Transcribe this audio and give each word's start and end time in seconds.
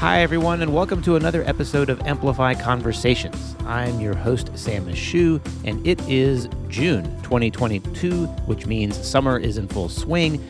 Hi, 0.00 0.22
everyone, 0.22 0.62
and 0.62 0.72
welcome 0.72 1.02
to 1.02 1.16
another 1.16 1.44
episode 1.44 1.90
of 1.90 1.98
EMplify 1.98 2.58
Conversations. 2.58 3.54
I'm 3.66 4.00
your 4.00 4.14
host, 4.14 4.50
Sam 4.56 4.86
Ashoo, 4.86 5.42
and 5.66 5.86
it 5.86 6.00
is 6.08 6.48
June 6.68 7.04
2022, 7.22 8.24
which 8.46 8.64
means 8.64 8.96
summer 9.06 9.38
is 9.38 9.58
in 9.58 9.68
full 9.68 9.90
swing. 9.90 10.42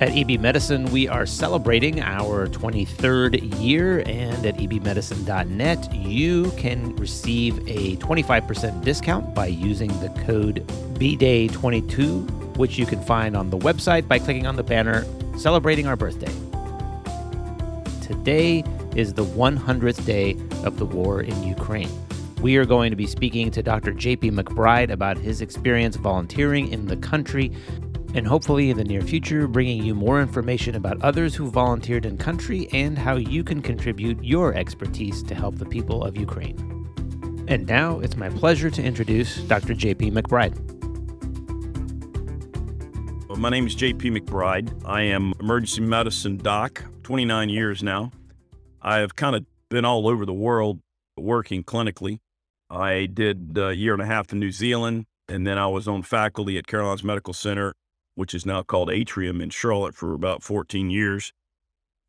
At 0.00 0.08
EB 0.16 0.40
Medicine, 0.40 0.86
we 0.86 1.06
are 1.06 1.26
celebrating 1.26 2.00
our 2.00 2.46
23rd 2.48 3.60
year, 3.62 4.02
and 4.06 4.46
at 4.46 4.56
ebmedicine.net, 4.56 5.94
you 5.94 6.50
can 6.52 6.96
receive 6.96 7.58
a 7.68 7.96
25% 7.96 8.82
discount 8.82 9.34
by 9.34 9.48
using 9.48 9.88
the 10.00 10.08
code 10.24 10.66
BDAY22, 10.94 12.56
which 12.56 12.78
you 12.78 12.86
can 12.86 13.02
find 13.02 13.36
on 13.36 13.50
the 13.50 13.58
website 13.58 14.08
by 14.08 14.18
clicking 14.18 14.46
on 14.46 14.56
the 14.56 14.62
banner 14.62 15.04
celebrating 15.36 15.86
our 15.86 15.94
birthday. 15.94 16.32
Today 18.00 18.64
is 18.96 19.14
the 19.14 19.24
100th 19.24 20.04
day 20.04 20.36
of 20.64 20.78
the 20.78 20.86
war 20.86 21.20
in 21.20 21.42
Ukraine. 21.42 21.90
We 22.40 22.56
are 22.56 22.64
going 22.64 22.90
to 22.90 22.96
be 22.96 23.06
speaking 23.06 23.50
to 23.52 23.62
Dr. 23.62 23.92
JP 23.92 24.32
McBryde 24.32 24.90
about 24.90 25.16
his 25.16 25.40
experience 25.40 25.96
volunteering 25.96 26.72
in 26.72 26.86
the 26.86 26.96
country 26.96 27.50
and 28.14 28.26
hopefully 28.26 28.70
in 28.70 28.76
the 28.76 28.84
near 28.84 29.00
future 29.00 29.48
bringing 29.48 29.82
you 29.82 29.94
more 29.94 30.20
information 30.20 30.76
about 30.76 31.02
others 31.02 31.34
who 31.34 31.50
volunteered 31.50 32.06
in 32.06 32.16
country 32.16 32.68
and 32.72 32.96
how 32.96 33.16
you 33.16 33.42
can 33.42 33.60
contribute 33.60 34.22
your 34.22 34.54
expertise 34.54 35.22
to 35.24 35.34
help 35.34 35.56
the 35.56 35.66
people 35.66 36.04
of 36.04 36.16
Ukraine. 36.16 36.56
And 37.48 37.66
now 37.66 37.98
it's 38.00 38.16
my 38.16 38.30
pleasure 38.30 38.70
to 38.70 38.82
introduce 38.82 39.38
Dr. 39.42 39.74
JP 39.74 40.12
McBryde. 40.12 40.60
My 43.36 43.50
name 43.50 43.66
is 43.66 43.74
JP 43.74 44.16
McBryde. 44.16 44.72
I 44.84 45.02
am 45.02 45.32
emergency 45.40 45.80
medicine 45.80 46.36
doc, 46.36 46.84
29 47.02 47.48
years 47.48 47.82
now. 47.82 48.12
I 48.84 48.98
have 48.98 49.16
kind 49.16 49.34
of 49.34 49.44
been 49.68 49.84
all 49.84 50.06
over 50.06 50.24
the 50.24 50.32
world 50.32 50.80
working 51.16 51.64
clinically. 51.64 52.18
I 52.70 53.06
did 53.06 53.56
a 53.58 53.74
year 53.74 53.94
and 53.94 54.02
a 54.02 54.06
half 54.06 54.32
in 54.32 54.38
New 54.38 54.52
Zealand, 54.52 55.06
and 55.28 55.46
then 55.46 55.58
I 55.58 55.66
was 55.66 55.88
on 55.88 56.02
faculty 56.02 56.58
at 56.58 56.66
Carolinas 56.66 57.02
Medical 57.02 57.32
Center 57.32 57.74
which 58.14 58.34
is 58.34 58.46
now 58.46 58.62
called 58.62 58.90
Atrium 58.90 59.40
in 59.40 59.50
Charlotte 59.50 59.94
for 59.94 60.14
about 60.14 60.42
14 60.42 60.90
years. 60.90 61.32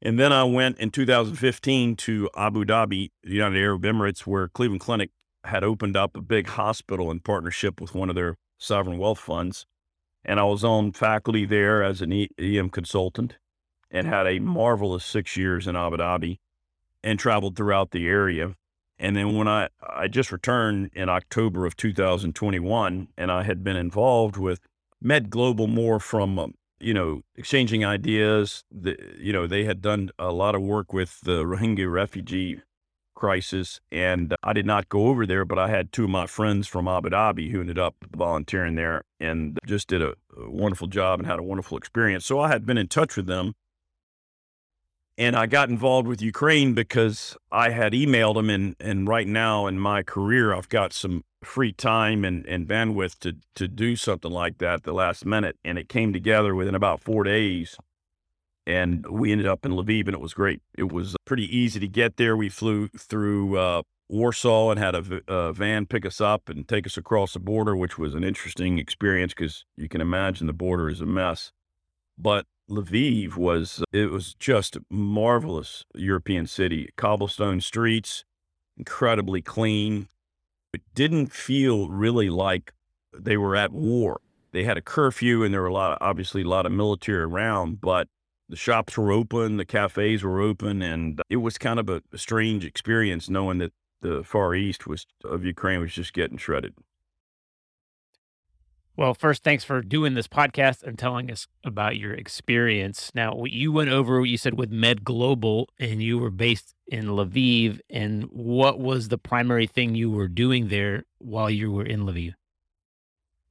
And 0.02 0.20
then 0.20 0.32
I 0.32 0.44
went 0.44 0.78
in 0.78 0.92
2015 0.92 1.96
to 1.96 2.30
Abu 2.36 2.66
Dhabi, 2.66 3.10
the 3.24 3.32
United 3.32 3.60
Arab 3.60 3.84
Emirates, 3.84 4.22
where 4.22 4.48
Cleveland 4.48 4.82
Clinic 4.82 5.12
had 5.46 5.64
opened 5.64 5.96
up 5.96 6.16
a 6.16 6.22
big 6.22 6.48
hospital 6.48 7.10
in 7.12 7.20
partnership 7.20 7.80
with 7.82 7.96
one 7.96 8.10
of 8.10 8.16
their 8.16 8.36
sovereign 8.58 8.98
wealth 8.98 9.20
funds. 9.20 9.66
And 10.24 10.40
I 10.40 10.44
was 10.44 10.64
on 10.64 10.92
faculty 10.92 11.46
there 11.46 11.84
as 11.84 12.02
an 12.02 12.28
EM 12.40 12.70
consultant 12.70 13.38
and 13.92 14.08
had 14.08 14.28
a 14.28 14.40
marvelous 14.40 15.06
six 15.06 15.38
years 15.38 15.68
in 15.68 15.76
Abu 15.76 15.98
Dhabi 15.98 16.38
and 17.06 17.20
traveled 17.20 17.56
throughout 17.56 17.92
the 17.92 18.08
area. 18.08 18.56
And 18.98 19.16
then 19.16 19.36
when 19.36 19.48
I, 19.48 19.70
I 19.88 20.08
just 20.08 20.32
returned 20.32 20.90
in 20.94 21.08
October 21.08 21.66
of 21.66 21.78
2021, 21.78 23.10
and 23.16 23.32
I 23.32 23.44
had 23.44 23.64
been 23.64 23.76
involved 23.76 24.38
with 24.38 24.60
Med 25.02 25.30
Global 25.30 25.68
more 25.68 26.00
from, 26.00 26.40
um, 26.40 26.54
you 26.80 26.94
know, 26.94 27.22
exchanging 27.36 27.86
ideas. 27.86 28.64
The, 28.72 28.98
you 29.20 29.32
know, 29.32 29.46
they 29.46 29.66
had 29.66 29.82
done 29.82 30.10
a 30.18 30.32
lot 30.32 30.56
of 30.56 30.64
work 30.64 30.92
with 30.92 31.22
the 31.22 31.44
Rohingya 31.44 31.92
refugee 31.92 32.62
crisis. 33.14 33.80
And 33.92 34.34
I 34.44 34.54
did 34.54 34.66
not 34.66 34.90
go 34.90 35.08
over 35.08 35.28
there, 35.28 35.46
but 35.46 35.60
I 35.60 35.70
had 35.70 35.92
two 35.92 36.06
of 36.06 36.10
my 36.10 36.26
friends 36.26 36.68
from 36.68 36.88
Abu 36.88 37.10
Dhabi 37.10 37.52
who 37.52 37.62
ended 37.62 37.78
up 37.78 37.96
volunteering 38.16 38.76
there 38.76 39.04
and 39.20 39.60
just 39.68 39.90
did 39.90 40.02
a, 40.02 40.16
a 40.36 40.50
wonderful 40.50 40.88
job 40.88 41.20
and 41.20 41.28
had 41.28 41.40
a 41.40 41.44
wonderful 41.44 41.78
experience. 41.78 42.26
So 42.26 42.40
I 42.40 42.48
had 42.48 42.66
been 42.66 42.78
in 42.78 42.88
touch 42.88 43.16
with 43.16 43.28
them 43.28 43.54
and 45.18 45.36
I 45.36 45.46
got 45.46 45.70
involved 45.70 46.08
with 46.08 46.22
Ukraine 46.22 46.74
because 46.74 47.38
I 47.52 47.70
had 47.70 47.94
emailed 47.94 48.36
them, 48.36 48.50
and 48.50 48.76
and 48.80 49.08
right 49.08 49.28
now 49.28 49.68
in 49.68 49.80
my 49.80 50.04
career, 50.04 50.54
I've 50.54 50.70
got 50.70 50.94
some 50.94 51.24
free 51.44 51.72
time 51.72 52.26
and, 52.26 52.46
and 52.48 52.68
bandwidth 52.68 53.20
to 53.20 53.36
to 53.56 53.68
do 53.68 53.96
something 53.96 54.32
like 54.32 54.58
that 54.58 54.84
the 54.84 54.94
last 54.94 55.26
minute, 55.26 55.58
and 55.64 55.78
it 55.78 55.90
came 55.90 56.12
together 56.12 56.54
within 56.54 56.76
about 56.76 57.02
four 57.02 57.24
days, 57.24 57.78
and 58.66 59.06
we 59.10 59.32
ended 59.32 59.48
up 59.48 59.66
in 59.66 59.72
Lviv, 59.72 60.08
and 60.08 60.14
it 60.14 60.22
was 60.22 60.34
great. 60.34 60.62
It 60.78 60.92
was 60.92 61.16
pretty 61.26 61.56
easy 61.56 61.80
to 61.80 61.88
get 61.88 62.18
there. 62.18 62.36
We 62.36 62.50
flew 62.50 62.90
through 62.90 63.58
uh, 63.58 63.82
Warsaw 64.10 64.72
and 64.72 64.80
had 64.80 64.96
a, 64.96 65.22
a 65.28 65.54
van 65.54 65.86
pick 65.86 66.06
us 66.06 66.20
up 66.20 66.50
and 66.50 66.68
take 66.68 66.86
us 66.86 66.98
across 66.98 67.34
the 67.34 67.40
border, 67.40 67.76
which 67.76 67.98
was 67.98 68.14
an 68.16 68.24
interesting 68.24 68.80
experience 68.80 69.34
because 69.34 69.66
you 69.78 69.88
can 69.88 70.02
imagine 70.02 70.48
the 70.48 70.54
border 70.54 70.90
is 70.90 71.00
a 71.00 71.06
mess, 71.06 71.52
but 72.18 72.46
Lviv 72.70 73.36
was 73.36 73.82
uh, 73.82 73.84
it 73.92 74.12
was 74.12 74.34
just 74.36 74.78
marvelous 74.90 75.86
European 75.94 76.48
city. 76.48 76.90
Cobblestone 76.98 77.62
streets, 77.62 78.26
incredibly 78.78 79.42
clean. 79.42 80.08
It 80.74 80.82
didn't 80.94 81.32
feel 81.32 81.90
really 81.90 82.30
like 82.30 82.74
they 83.18 83.38
were 83.38 83.56
at 83.56 83.72
war. 83.72 84.20
They 84.52 84.64
had 84.64 84.78
a 84.78 84.82
curfew 84.82 85.44
and 85.44 85.54
there 85.54 85.62
were 85.62 85.68
a 85.68 85.74
lot 85.74 85.94
of, 85.94 85.98
obviously 86.02 86.42
a 86.42 86.48
lot 86.48 86.66
of 86.66 86.72
military 86.72 87.24
around, 87.24 87.82
but 87.82 88.08
the 88.50 88.56
shops 88.56 88.98
were 88.98 89.12
open, 89.12 89.58
the 89.58 89.66
cafes 89.66 90.24
were 90.24 90.40
open, 90.40 90.82
and 90.82 91.20
uh, 91.20 91.24
it 91.30 91.38
was 91.38 91.58
kind 91.58 91.80
of 91.80 91.90
a, 91.90 92.02
a 92.14 92.18
strange 92.18 92.64
experience 92.64 93.30
knowing 93.30 93.58
that 93.58 93.74
the 94.02 94.24
Far 94.24 94.54
East 94.54 94.86
was 94.86 95.06
of 95.24 95.44
Ukraine 95.44 95.82
was 95.82 95.94
just 95.94 96.14
getting 96.14 96.38
shredded. 96.38 96.76
Well, 98.98 99.14
first, 99.14 99.44
thanks 99.44 99.66
for 99.66 99.82
doing 99.82 100.14
this 100.14 100.28
podcast 100.28 100.82
and 100.82 100.98
telling 100.98 101.30
us 101.30 101.48
about 101.66 101.98
your 101.98 102.14
experience. 102.14 103.12
Now, 103.14 103.44
you 103.44 103.74
went 103.74 103.90
over, 103.90 104.24
you 104.24 104.38
said, 104.38 104.58
with 104.58 104.72
Med 104.72 105.04
Global, 105.04 105.68
and 105.78 106.02
you 106.02 106.18
were 106.18 106.30
based 106.30 106.74
in 106.88 107.08
Lviv. 107.08 107.82
And 107.90 108.24
what 108.32 108.80
was 108.80 109.10
the 109.10 109.18
primary 109.18 109.68
thing 109.68 109.96
you 109.96 110.10
were 110.10 110.30
doing 110.30 110.70
there 110.70 111.04
while 111.18 111.50
you 111.50 111.74
were 111.74 111.86
in 111.86 112.06
Lviv? 112.06 112.36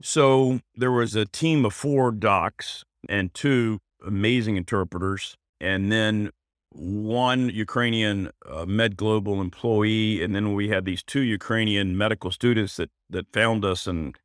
So, 0.01 0.61
there 0.75 0.93
was 0.93 1.15
a 1.15 1.27
team 1.27 1.67
of 1.67 1.75
four 1.75 2.11
docs 2.11 2.85
and 3.07 3.33
two 3.35 3.81
amazing 4.05 4.57
interpreters, 4.57 5.37
and 5.61 5.93
then 5.93 6.31
one 6.71 7.51
Ukrainian 7.51 8.31
uh, 8.51 8.65
Med 8.65 8.97
Global 8.97 9.43
employee. 9.43 10.23
And 10.23 10.35
then 10.35 10.55
we 10.55 10.71
had 10.71 10.87
these 10.87 11.03
two 11.03 11.21
Ukrainian 11.21 11.97
medical 11.97 12.31
students 12.31 12.77
that, 12.77 12.91
that 13.11 13.33
found 13.33 13.65
us 13.65 13.87
and 13.87 14.17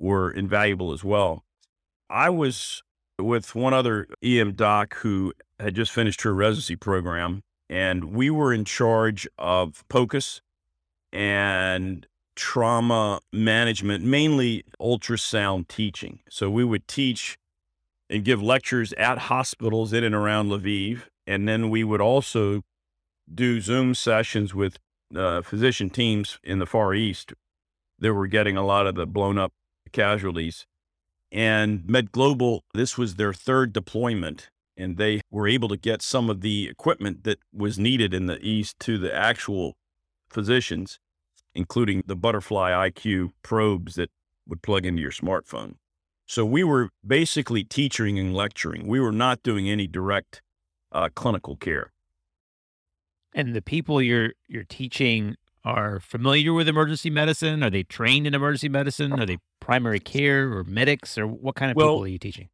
were 0.00 0.30
invaluable 0.30 0.92
as 0.92 1.04
well. 1.04 1.44
I 2.08 2.30
was 2.30 2.82
with 3.18 3.54
one 3.54 3.74
other 3.74 4.08
EM 4.22 4.54
doc 4.54 4.96
who 4.96 5.32
had 5.60 5.74
just 5.74 5.92
finished 5.92 6.22
her 6.22 6.34
residency 6.34 6.74
program, 6.74 7.42
and 7.68 8.12
we 8.12 8.30
were 8.30 8.52
in 8.52 8.64
charge 8.64 9.28
of 9.38 9.84
POCUS 9.88 10.40
and 11.12 12.06
trauma 12.34 13.20
management, 13.32 14.04
mainly 14.04 14.64
ultrasound 14.80 15.68
teaching. 15.68 16.20
So 16.28 16.50
we 16.50 16.64
would 16.64 16.88
teach 16.88 17.38
and 18.08 18.24
give 18.24 18.42
lectures 18.42 18.92
at 18.94 19.18
hospitals 19.18 19.92
in 19.92 20.02
and 20.02 20.14
around 20.14 20.48
Lviv. 20.48 21.02
And 21.26 21.46
then 21.46 21.70
we 21.70 21.84
would 21.84 22.00
also 22.00 22.62
do 23.32 23.60
Zoom 23.60 23.94
sessions 23.94 24.54
with 24.54 24.78
uh, 25.14 25.42
physician 25.42 25.90
teams 25.90 26.38
in 26.42 26.58
the 26.58 26.66
Far 26.66 26.94
East 26.94 27.34
that 27.98 28.14
were 28.14 28.26
getting 28.26 28.56
a 28.56 28.64
lot 28.64 28.86
of 28.86 28.94
the 28.94 29.06
blown 29.06 29.38
up 29.38 29.52
casualties. 29.92 30.66
And 31.32 31.88
Med 31.88 32.12
Global, 32.12 32.64
this 32.74 32.98
was 32.98 33.14
their 33.14 33.32
third 33.32 33.72
deployment, 33.72 34.50
and 34.76 34.96
they 34.96 35.20
were 35.30 35.46
able 35.46 35.68
to 35.68 35.76
get 35.76 36.02
some 36.02 36.28
of 36.28 36.40
the 36.40 36.68
equipment 36.68 37.24
that 37.24 37.38
was 37.52 37.78
needed 37.78 38.12
in 38.12 38.26
the 38.26 38.38
East 38.40 38.78
to 38.80 38.98
the 38.98 39.14
actual 39.14 39.76
physicians, 40.28 40.98
including 41.54 42.02
the 42.06 42.16
Butterfly 42.16 42.70
IQ 42.90 43.30
probes 43.42 43.94
that 43.94 44.10
would 44.46 44.62
plug 44.62 44.84
into 44.84 45.00
your 45.00 45.12
smartphone. 45.12 45.74
So 46.26 46.44
we 46.44 46.64
were 46.64 46.90
basically 47.06 47.64
teaching 47.64 48.18
and 48.18 48.34
lecturing. 48.34 48.86
We 48.86 49.00
were 49.00 49.12
not 49.12 49.42
doing 49.42 49.68
any 49.68 49.86
direct 49.86 50.42
uh, 50.92 51.08
clinical 51.14 51.56
care. 51.56 51.92
And 53.32 53.54
the 53.54 53.62
people 53.62 54.02
you're 54.02 54.32
you're 54.48 54.64
teaching 54.64 55.36
are 55.64 56.00
familiar 56.00 56.52
with 56.52 56.68
emergency 56.68 57.10
medicine? 57.10 57.62
Are 57.62 57.70
they 57.70 57.82
trained 57.82 58.26
in 58.26 58.34
emergency 58.34 58.68
medicine? 58.68 59.12
Are 59.12 59.26
they 59.26 59.38
primary 59.70 60.00
care 60.00 60.52
or 60.52 60.64
medics 60.64 61.16
or 61.16 61.28
what 61.28 61.54
kind 61.54 61.70
of 61.70 61.76
well, 61.76 61.90
people 61.90 62.02
are 62.02 62.08
you 62.08 62.18
teaching? 62.18 62.48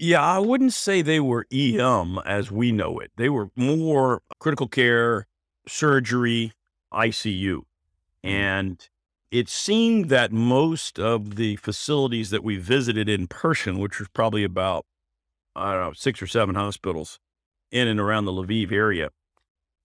Yeah, 0.00 0.20
I 0.20 0.40
wouldn't 0.40 0.72
say 0.72 1.00
they 1.00 1.20
were 1.20 1.46
EM 1.52 2.18
as 2.26 2.50
we 2.50 2.72
know 2.72 2.98
it. 2.98 3.12
They 3.16 3.28
were 3.28 3.50
more 3.54 4.22
critical 4.40 4.66
care, 4.66 5.28
surgery, 5.68 6.52
ICU. 6.92 7.58
Mm-hmm. 7.58 8.28
And 8.28 8.88
it 9.30 9.48
seemed 9.48 10.08
that 10.08 10.32
most 10.32 10.98
of 10.98 11.36
the 11.36 11.54
facilities 11.54 12.30
that 12.30 12.42
we 12.42 12.56
visited 12.56 13.08
in 13.08 13.28
person, 13.28 13.78
which 13.78 14.00
was 14.00 14.08
probably 14.08 14.42
about, 14.42 14.84
I 15.54 15.74
don't 15.74 15.82
know, 15.84 15.92
six 15.92 16.20
or 16.20 16.26
seven 16.26 16.56
hospitals 16.56 17.20
in 17.70 17.86
and 17.86 18.00
around 18.00 18.24
the 18.24 18.32
Lviv 18.32 18.72
area, 18.72 19.10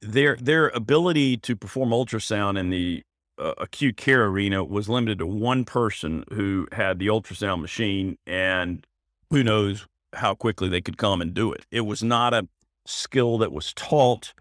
their 0.01 0.35
their 0.37 0.69
ability 0.69 1.37
to 1.37 1.55
perform 1.55 1.91
ultrasound 1.91 2.57
in 2.57 2.71
the 2.71 3.03
uh, 3.37 3.53
acute 3.57 3.97
care 3.97 4.25
arena 4.25 4.63
was 4.63 4.89
limited 4.89 5.19
to 5.19 5.27
one 5.27 5.65
person 5.65 6.23
who 6.31 6.67
had 6.71 6.99
the 6.99 7.07
ultrasound 7.07 7.61
machine 7.61 8.17
and 8.25 8.85
who 9.29 9.43
knows 9.43 9.87
how 10.13 10.33
quickly 10.33 10.69
they 10.69 10.81
could 10.81 10.97
come 10.97 11.21
and 11.21 11.33
do 11.33 11.51
it. 11.51 11.65
It 11.71 11.81
was 11.81 12.01
not 12.01 12.33
a 12.33 12.47
skill 12.85 13.37
that 13.39 13.51
was 13.51 13.73
taught 13.73 14.33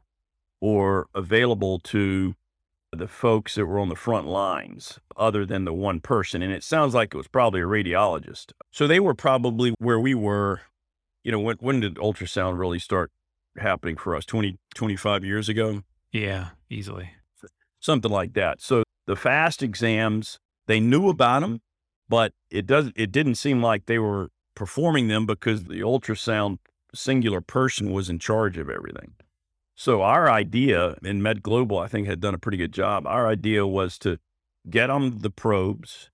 or 0.61 1.08
available 1.14 1.79
to 1.79 2.35
the 2.93 3.08
folks 3.08 3.56
that 3.56 3.67
were 3.67 3.79
on 3.79 3.88
the 3.88 3.96
front 3.96 4.26
lines 4.26 5.00
other 5.17 5.44
than 5.44 5.64
the 5.64 5.73
one 5.73 6.00
person. 6.00 6.43
And 6.43 6.52
it 6.52 6.62
sounds 6.62 6.94
like 6.94 7.12
it 7.12 7.17
was 7.17 7.29
probably 7.29 7.61
a 7.61 7.64
radiologist. 7.64 8.52
So 8.70 8.87
they 8.87 9.00
were 9.00 9.14
probably 9.14 9.75
where 9.79 10.00
we 10.00 10.14
were. 10.14 10.62
You 11.25 11.32
know, 11.32 11.41
when, 11.41 11.56
when 11.56 11.81
did 11.81 11.94
ultrasound 11.96 12.58
really 12.58 12.79
start 12.79 13.11
happening 13.58 13.96
for 13.96 14.14
us? 14.14 14.26
20, 14.26 14.58
25 14.75 15.25
years 15.25 15.49
ago? 15.49 15.82
Yeah, 16.12 16.50
easily. 16.69 17.11
Something 17.84 18.10
like 18.10 18.32
that. 18.32 18.62
So 18.62 18.82
the 19.06 19.14
fast 19.14 19.62
exams, 19.62 20.38
they 20.66 20.81
knew 20.81 21.10
about 21.10 21.40
them, 21.40 21.60
but 22.08 22.32
it 22.50 22.66
does 22.66 22.90
it 22.96 23.12
didn't 23.12 23.34
seem 23.34 23.62
like 23.62 23.84
they 23.84 23.98
were 23.98 24.31
performing 24.56 25.08
them 25.08 25.26
because 25.26 25.64
the 25.64 25.81
ultrasound 25.81 26.60
singular 26.94 27.42
person 27.42 27.92
was 27.92 28.08
in 28.08 28.19
charge 28.19 28.56
of 28.56 28.70
everything. 28.70 29.12
So 29.75 30.00
our 30.00 30.31
idea 30.31 30.96
in 31.02 31.22
Med 31.22 31.42
Global, 31.42 31.78
I 31.78 31.88
think, 31.88 32.06
had 32.06 32.20
done 32.20 32.32
a 32.32 32.38
pretty 32.38 32.56
good 32.56 32.72
job. 32.72 33.06
Our 33.06 33.26
idea 33.26 33.66
was 33.66 33.98
to 33.98 34.19
get 34.70 34.86
them 34.86 35.19
the 35.19 35.28
probes, 35.28 36.08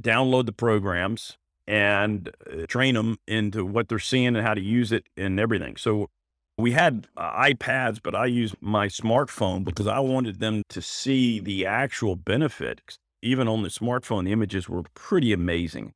download 0.00 0.46
the 0.46 0.52
programs, 0.52 1.36
and 1.66 2.30
uh, 2.48 2.64
train 2.68 2.94
them 2.94 3.18
into 3.26 3.66
what 3.66 3.88
they're 3.88 3.98
seeing 3.98 4.36
and 4.36 4.46
how 4.46 4.54
to 4.54 4.62
use 4.62 4.92
it 4.92 5.08
and 5.16 5.40
everything. 5.40 5.76
So 5.76 6.10
we 6.58 6.72
had 6.72 7.06
uh, 7.16 7.42
iPads, 7.42 8.00
but 8.02 8.14
I 8.14 8.26
used 8.26 8.56
my 8.60 8.88
smartphone 8.88 9.64
because 9.64 9.86
I 9.86 9.98
wanted 10.00 10.40
them 10.40 10.62
to 10.70 10.80
see 10.80 11.38
the 11.38 11.66
actual 11.66 12.16
benefit. 12.16 12.80
Even 13.22 13.48
on 13.48 13.62
the 13.62 13.68
smartphone, 13.68 14.24
the 14.24 14.32
images 14.32 14.68
were 14.68 14.82
pretty 14.94 15.32
amazing. 15.32 15.92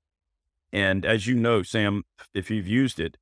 And 0.72 1.04
as 1.04 1.26
you 1.26 1.34
know, 1.34 1.62
Sam, 1.62 2.02
if 2.34 2.50
you've 2.50 2.66
used 2.66 3.00
it, 3.00 3.16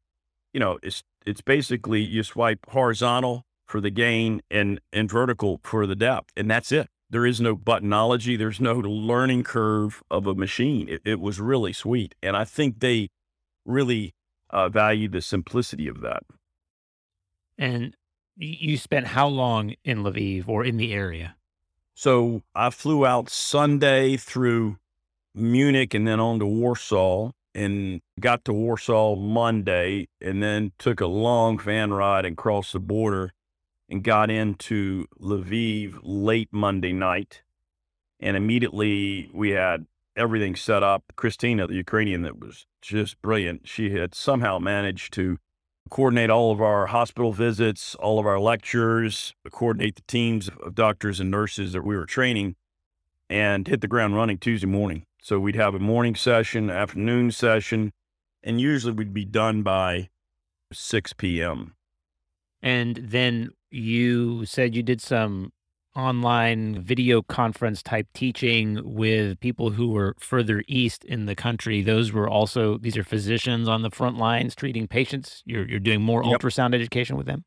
you 0.53 0.61
know, 0.61 0.79
it's 0.83 1.03
it's 1.27 1.41
basically 1.41 2.01
you 2.01 2.23
swipe 2.23 2.67
horizontal 2.71 3.45
for 3.67 3.81
the 3.81 3.91
gain 3.91 4.41
and, 4.51 4.81
and 4.93 5.11
vertical 5.11 5.61
for 5.63 5.87
the 5.87 5.97
depth. 5.97 6.31
And 6.37 6.51
that's 6.51 6.73
it. 6.73 6.89
There 7.11 7.27
is 7.27 7.41
no 7.41 7.55
buttonology. 7.55 8.37
There's 8.39 8.61
no 8.61 8.75
learning 8.79 9.45
curve 9.45 10.03
of 10.11 10.27
a 10.27 10.35
machine. 10.35 10.89
It, 10.89 11.03
it 11.05 11.21
was 11.21 11.41
really 11.41 11.73
sweet. 11.73 12.15
And 12.23 12.37
I 12.37 12.45
think 12.45 12.81
they 12.81 13.09
really 13.67 14.13
uh, 14.51 14.71
value 14.71 15.09
the 15.09 15.21
simplicity 15.21 15.87
of 15.87 16.01
that. 16.01 16.23
And 17.59 17.95
you 18.37 18.77
spent 18.77 19.09
how 19.09 19.27
long 19.27 19.75
in 19.85 20.05
Lviv 20.05 20.49
or 20.49 20.65
in 20.65 20.77
the 20.77 20.93
area? 20.93 21.37
So 21.95 22.43
I 22.55 22.71
flew 22.71 23.05
out 23.05 23.29
Sunday 23.29 24.17
through 24.17 24.79
Munich 25.35 25.95
and 25.95 26.07
then 26.07 26.21
on 26.21 26.39
to 26.39 26.47
Warsaw 26.47 27.33
and 27.55 28.01
got 28.21 28.45
to 28.45 28.53
Warsaw 28.53 29.17
Monday 29.17 30.09
and 30.21 30.41
then 30.41 30.73
took 30.79 31.01
a 31.01 31.07
long 31.07 31.59
van 31.59 31.93
ride 31.93 32.25
and 32.25 32.37
crossed 32.37 32.73
the 32.73 32.79
border 32.79 33.33
and 33.89 34.05
got 34.05 34.31
into 34.31 35.07
Lviv 35.21 35.99
late 36.03 36.51
Monday 36.53 36.93
night. 36.93 37.43
And 38.21 38.37
immediately 38.37 39.31
we 39.33 39.51
had 39.51 39.87
everything 40.15 40.55
set 40.55 40.83
up. 40.85 41.03
Christina, 41.17 41.67
the 41.67 41.75
Ukrainian 41.75 42.23
that 42.23 42.39
was 42.39 42.67
just 42.81 43.21
brilliant, 43.23 43.67
she 43.67 43.91
had 43.91 44.15
somehow 44.15 44.59
managed 44.61 45.13
to 45.15 45.39
coordinate 45.89 46.31
all 46.31 46.53
of 46.53 46.61
our 46.61 46.87
hospital 46.87 47.33
visits, 47.33 47.95
all 47.97 48.19
of 48.19 48.27
our 48.27 48.39
lectures, 48.39 49.35
coordinate 49.51 49.97
the 49.97 50.03
teams 50.03 50.51
of 50.63 50.75
doctors 50.75 51.21
and 51.21 51.31
nurses 51.31 51.73
that 51.73 51.85
we 51.85 51.97
were 51.97 52.07
training, 52.07 52.57
and 53.29 53.67
hit 53.67 53.81
the 53.81 53.89
ground 53.89 54.15
running 54.17 54.39
Tuesday 54.39 54.67
morning. 54.67 55.05
So 55.23 55.39
we'd 55.39 55.57
have 55.57 55.75
a 55.75 55.79
morning 55.79 56.15
session, 56.15 56.71
afternoon 56.71 57.31
session, 57.33 57.93
and 58.43 58.61
usually 58.61 58.93
we'd 58.93 59.13
be 59.13 59.25
done 59.25 59.63
by 59.63 60.09
6 60.73 61.13
p.m. 61.15 61.75
And 62.63 62.97
then 62.97 63.51
you 63.71 64.45
said 64.45 64.75
you 64.75 64.83
did 64.83 65.01
some 65.01 65.53
online 65.99 66.81
video 66.81 67.23
conference 67.23 67.83
type 67.83 68.07
teaching 68.15 68.81
with 68.85 69.39
people 69.41 69.71
who 69.71 69.91
were 69.91 70.15
further 70.21 70.63
east 70.69 71.05
in 71.05 71.27
the 71.27 71.35
country. 71.35 71.83
Those 71.83 72.13
were 72.13 72.29
also 72.29 72.79
these 72.79 72.97
are 72.97 73.05
physicians 73.05 73.69
on 73.69 73.83
the 73.83 73.91
front 73.91 74.17
lines 74.17 74.55
treating 74.55 74.87
patients. 74.87 75.43
You're 75.45 75.69
you're 75.69 75.81
doing 75.81 76.01
more 76.01 76.25
yep. 76.25 76.41
ultrasound 76.41 76.75
education 76.75 77.17
with 77.17 77.27
them. 77.27 77.45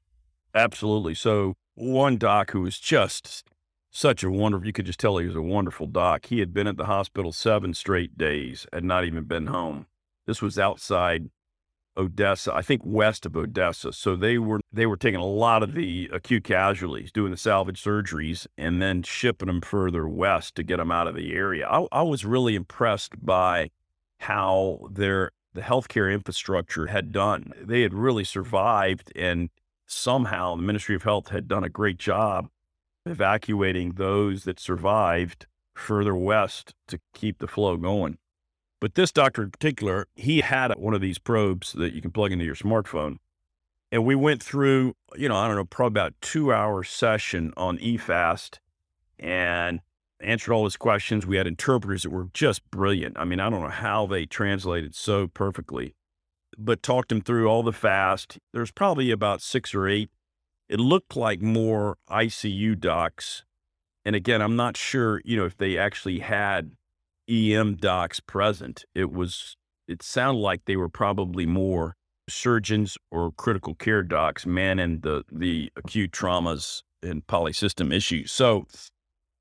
Absolutely. 0.54 1.16
So 1.16 1.56
one 1.76 2.18
doc 2.18 2.52
who 2.52 2.62
was 2.62 2.78
just 2.78 3.46
such 3.90 4.24
a 4.24 4.30
wonderful 4.30 4.68
you 4.68 4.74
could 4.74 4.86
just 4.86 5.00
tell 5.00 5.18
he 5.18 5.26
was 5.26 5.36
a 5.36 5.42
wonderful 5.42 5.88
doc. 5.88 6.26
He 6.26 6.40
had 6.40 6.54
been 6.54 6.68
at 6.68 6.78
the 6.78 6.86
hospital 6.86 7.32
seven 7.32 7.74
straight 7.74 8.18
days, 8.18 8.68
had 8.74 8.84
not 8.84 9.06
even 9.06 9.24
been 9.24 9.48
home. 9.48 9.86
This 10.28 10.42
was 10.42 10.60
outside 10.60 11.30
Odessa, 11.98 12.54
I 12.54 12.62
think 12.62 12.82
west 12.86 13.26
of 13.26 13.36
Odessa. 13.36 13.92
So 13.94 14.16
they 14.16 14.38
were 14.38 14.60
they 14.72 14.86
were 14.86 14.98
taking 14.98 15.20
a 15.20 15.26
lot 15.26 15.64
of 15.64 15.74
the 15.74 16.10
acute 16.14 16.44
casualties, 16.44 17.12
doing 17.12 17.32
the 17.32 17.38
salvage 17.38 17.84
surgeries, 17.84 18.48
and 18.58 18.82
then 18.82 19.04
shipping 19.04 19.48
them 19.48 19.62
further 19.62 20.08
west 20.08 20.56
to 20.56 20.64
get 20.64 20.78
them 20.78 20.92
out 20.92 21.08
of 21.08 21.16
the 21.16 21.34
area. 21.34 21.68
I, 21.68 21.88
I 21.92 22.02
was 22.04 22.26
really 22.26 22.56
impressed 22.56 23.24
by 23.24 23.72
how 24.20 24.88
their 24.92 25.32
the 25.54 25.62
healthcare 25.62 26.14
infrastructure 26.14 26.88
had 26.88 27.12
done. 27.12 27.52
They 27.62 27.82
had 27.82 27.94
really 27.94 28.24
survived, 28.24 29.12
and 29.16 29.50
somehow 29.86 30.56
the 30.56 30.62
Ministry 30.62 30.96
of 30.96 31.04
Health 31.04 31.28
had 31.28 31.48
done 31.48 31.64
a 31.64 31.70
great 31.70 31.98
job 31.98 32.48
evacuating 33.06 33.94
those 33.94 34.44
that 34.44 34.60
survived 34.60 35.48
further 35.74 36.16
west 36.16 36.74
to 36.88 37.00
keep 37.14 37.40
the 37.40 37.48
flow 37.48 37.76
going. 37.78 38.18
But 38.82 38.96
this 38.96 39.12
doctor 39.12 39.44
in 39.44 39.52
particular, 39.52 40.08
he 40.16 40.42
had 40.42 40.74
one 40.78 40.96
of 40.96 41.02
these 41.02 41.20
probes 41.20 41.72
that 41.74 41.94
you 41.94 42.02
can 42.02 42.12
plug 42.12 42.32
into 42.32 42.44
your 42.44 42.56
smartphone. 42.56 43.18
And 43.92 44.04
we 44.04 44.16
went 44.16 44.42
through, 44.42 44.96
you 45.16 45.30
know, 45.30 45.36
I 45.36 45.48
don't 45.48 45.56
know, 45.56 45.66
probably 45.66 45.94
about 45.94 46.16
two 46.20 46.52
hour 46.52 46.84
session 46.84 47.54
on 47.56 47.78
eFast 47.78 48.58
and 49.20 49.82
answered 50.20 50.52
all 50.52 50.64
his 50.64 50.78
questions. 50.78 51.28
We 51.28 51.38
had 51.38 51.46
interpreters 51.46 52.04
that 52.04 52.10
were 52.10 52.30
just 52.34 52.70
brilliant. 52.72 53.18
I 53.20 53.26
mean, 53.26 53.40
I 53.40 53.50
don't 53.50 53.62
know 53.62 53.70
how 53.70 54.08
they 54.08 54.26
translated 54.26 54.96
so 54.96 55.28
perfectly, 55.28 55.94
but 56.58 56.82
talked 56.82 57.12
him 57.12 57.22
through 57.22 57.48
all 57.48 57.62
the 57.62 57.74
fast. 57.74 58.40
There's 58.52 58.72
probably 58.72 59.12
about 59.12 59.42
six 59.42 59.76
or 59.76 59.88
eight. 59.88 60.10
It 60.70 60.80
looked 60.80 61.16
like 61.16 61.42
more 61.42 61.98
ICU 62.10 62.80
docs. 62.80 63.44
And 64.06 64.16
again, 64.16 64.42
I'm 64.42 64.56
not 64.56 64.76
sure, 64.76 65.22
you 65.24 65.38
know, 65.38 65.46
if 65.46 65.58
they 65.58 65.78
actually 65.78 66.20
had 66.20 66.72
EM 67.30 67.76
docs 67.76 68.20
present. 68.20 68.86
It 68.96 69.12
was, 69.12 69.56
it 69.88 70.04
sounded 70.04 70.40
like 70.40 70.66
they 70.66 70.76
were 70.76 70.90
probably 70.90 71.46
more 71.46 71.96
surgeons 72.30 72.98
or 73.12 73.32
critical 73.32 73.76
care 73.76 74.04
docs 74.04 74.46
manning 74.46 75.00
the, 75.02 75.24
the 75.32 75.72
acute 75.76 76.12
traumas 76.12 76.82
and 77.04 77.26
polysystem 77.28 77.94
issues. 77.94 78.32
So 78.32 78.66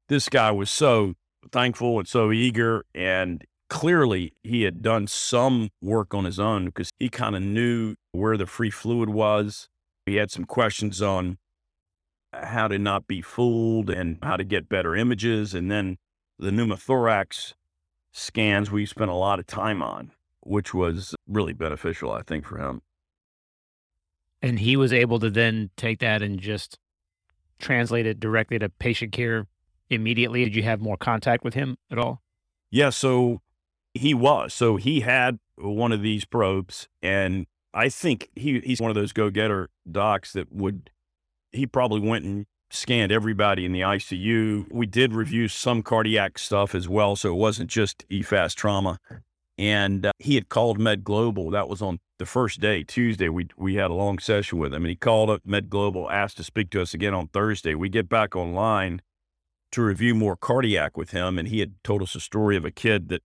this 0.09 0.29
guy 0.29 0.51
was 0.51 0.71
so 0.71 1.15
thankful 1.53 1.99
and 1.99 2.09
so 2.09 2.33
eager. 2.33 2.85
And 2.95 3.45
clearly 3.69 4.35
he 4.43 4.63
had 4.63 4.83
done 4.83 5.07
some 5.07 5.71
work 5.81 6.15
on 6.15 6.25
his 6.25 6.39
own 6.39 6.67
because 6.67 6.91
he 6.99 7.09
kind 7.09 7.37
of 7.37 7.43
knew 7.43 7.95
where 8.13 8.37
the 8.37 8.47
free 8.47 8.71
fluid 8.71 9.11
was. 9.11 9.69
He 10.07 10.17
had 10.17 10.31
some 10.31 10.45
questions 10.45 11.01
on 11.01 11.39
how 12.33 12.69
to 12.69 12.79
not 12.79 13.07
be 13.07 13.23
fooled 13.23 13.91
and 13.91 14.19
how 14.23 14.37
to 14.37 14.45
get 14.45 14.69
better 14.69 14.95
images. 14.95 15.55
And 15.55 15.71
then 15.71 15.97
the 16.39 16.51
pneumothorax 16.51 17.55
scans 18.13 18.71
we 18.71 18.87
spent 18.87 19.11
a 19.11 19.15
lot 19.15 19.39
of 19.39 19.47
time 19.47 19.83
on, 19.83 20.13
which 20.41 20.75
was 20.75 21.15
really 21.27 21.53
beneficial, 21.53 22.13
I 22.13 22.23
think, 22.23 22.47
for 22.47 22.59
him. 22.59 22.83
And 24.43 24.59
he 24.59 24.77
was 24.77 24.93
able 24.93 25.19
to 25.21 25.31
then 25.31 25.71
take 25.77 25.99
that 26.01 26.23
and 26.23 26.39
just 26.41 26.79
translate 27.59 28.07
it 28.07 28.19
directly 28.19 28.59
to 28.59 28.69
patient 28.69 29.13
care 29.13 29.47
immediately. 29.91 30.45
Did 30.45 30.57
you 30.57 30.63
have 30.63 30.81
more 30.81 30.97
contact 30.97 31.45
with 31.45 31.55
him 31.55 31.77
at 31.91 31.99
all? 31.99 32.23
Yeah. 32.71 32.91
So 32.91 33.43
he 33.93 34.15
was. 34.15 34.55
So 34.55 34.77
he 34.77 35.01
had 35.01 35.39
one 35.57 35.93
of 35.93 36.01
these 36.01 36.25
probes, 36.25 36.89
and 37.03 37.47
I 37.75 37.91
think 37.91 38.31
he, 38.35 38.61
he's 38.61 38.81
one 38.81 38.91
of 38.91 38.95
those 38.95 39.13
go 39.13 39.29
getter 39.31 39.69
docs 39.91 40.33
that 40.33 40.51
would, 40.51 40.91
he 41.53 41.67
probably 41.67 42.01
went 42.01 42.25
and 42.25 42.47
scanned 42.71 43.13
everybody 43.13 43.65
in 43.65 43.73
the 43.73 43.81
ICU. 43.81 44.73
We 44.73 44.87
did 44.87 45.13
review 45.13 45.49
some 45.49 45.83
cardiac 45.83 46.39
stuff 46.39 46.75
as 46.75 46.89
well, 46.89 47.17
so 47.17 47.31
it 47.31 47.37
wasn't 47.37 47.69
just 47.71 48.09
EFAST 48.09 48.55
trauma. 48.55 48.99
And 49.59 50.07
uh, 50.07 50.13
he 50.19 50.37
had 50.37 50.49
called 50.49 50.79
Med 50.79 51.05
Global. 51.05 51.51
That 51.51 51.69
was 51.69 51.83
on 51.83 51.99
the 52.19 52.25
first 52.25 52.61
day, 52.61 52.83
Tuesday. 52.83 53.29
We 53.29 53.49
we 53.57 53.75
had 53.75 53.91
a 53.91 53.95
long 53.95 54.19
session 54.19 54.59
with 54.59 54.73
him, 54.73 54.85
and 54.85 54.89
he 54.89 54.97
called 54.97 55.29
up 55.29 55.43
Med 55.45 55.69
Global, 55.69 56.11
asked 56.11 56.39
to 56.39 56.45
speak 56.45 56.71
to 56.71 56.81
us 56.81 56.95
again 56.95 57.13
on 57.13 57.29
Thursday. 57.29 57.75
We 57.75 57.91
get 57.91 58.09
back 58.09 58.35
online 58.35 59.03
to 59.73 59.83
review 59.83 60.15
more 60.15 60.37
cardiac 60.37 60.97
with 60.97 61.11
him, 61.11 61.39
and 61.39 61.49
he 61.49 61.61
had 61.61 61.75
told 61.85 62.03
us 62.03 62.15
a 62.15 62.21
story 62.21 62.57
of 62.57 62.65
a 62.65 62.71
kid 62.71 63.09
that 63.11 63.23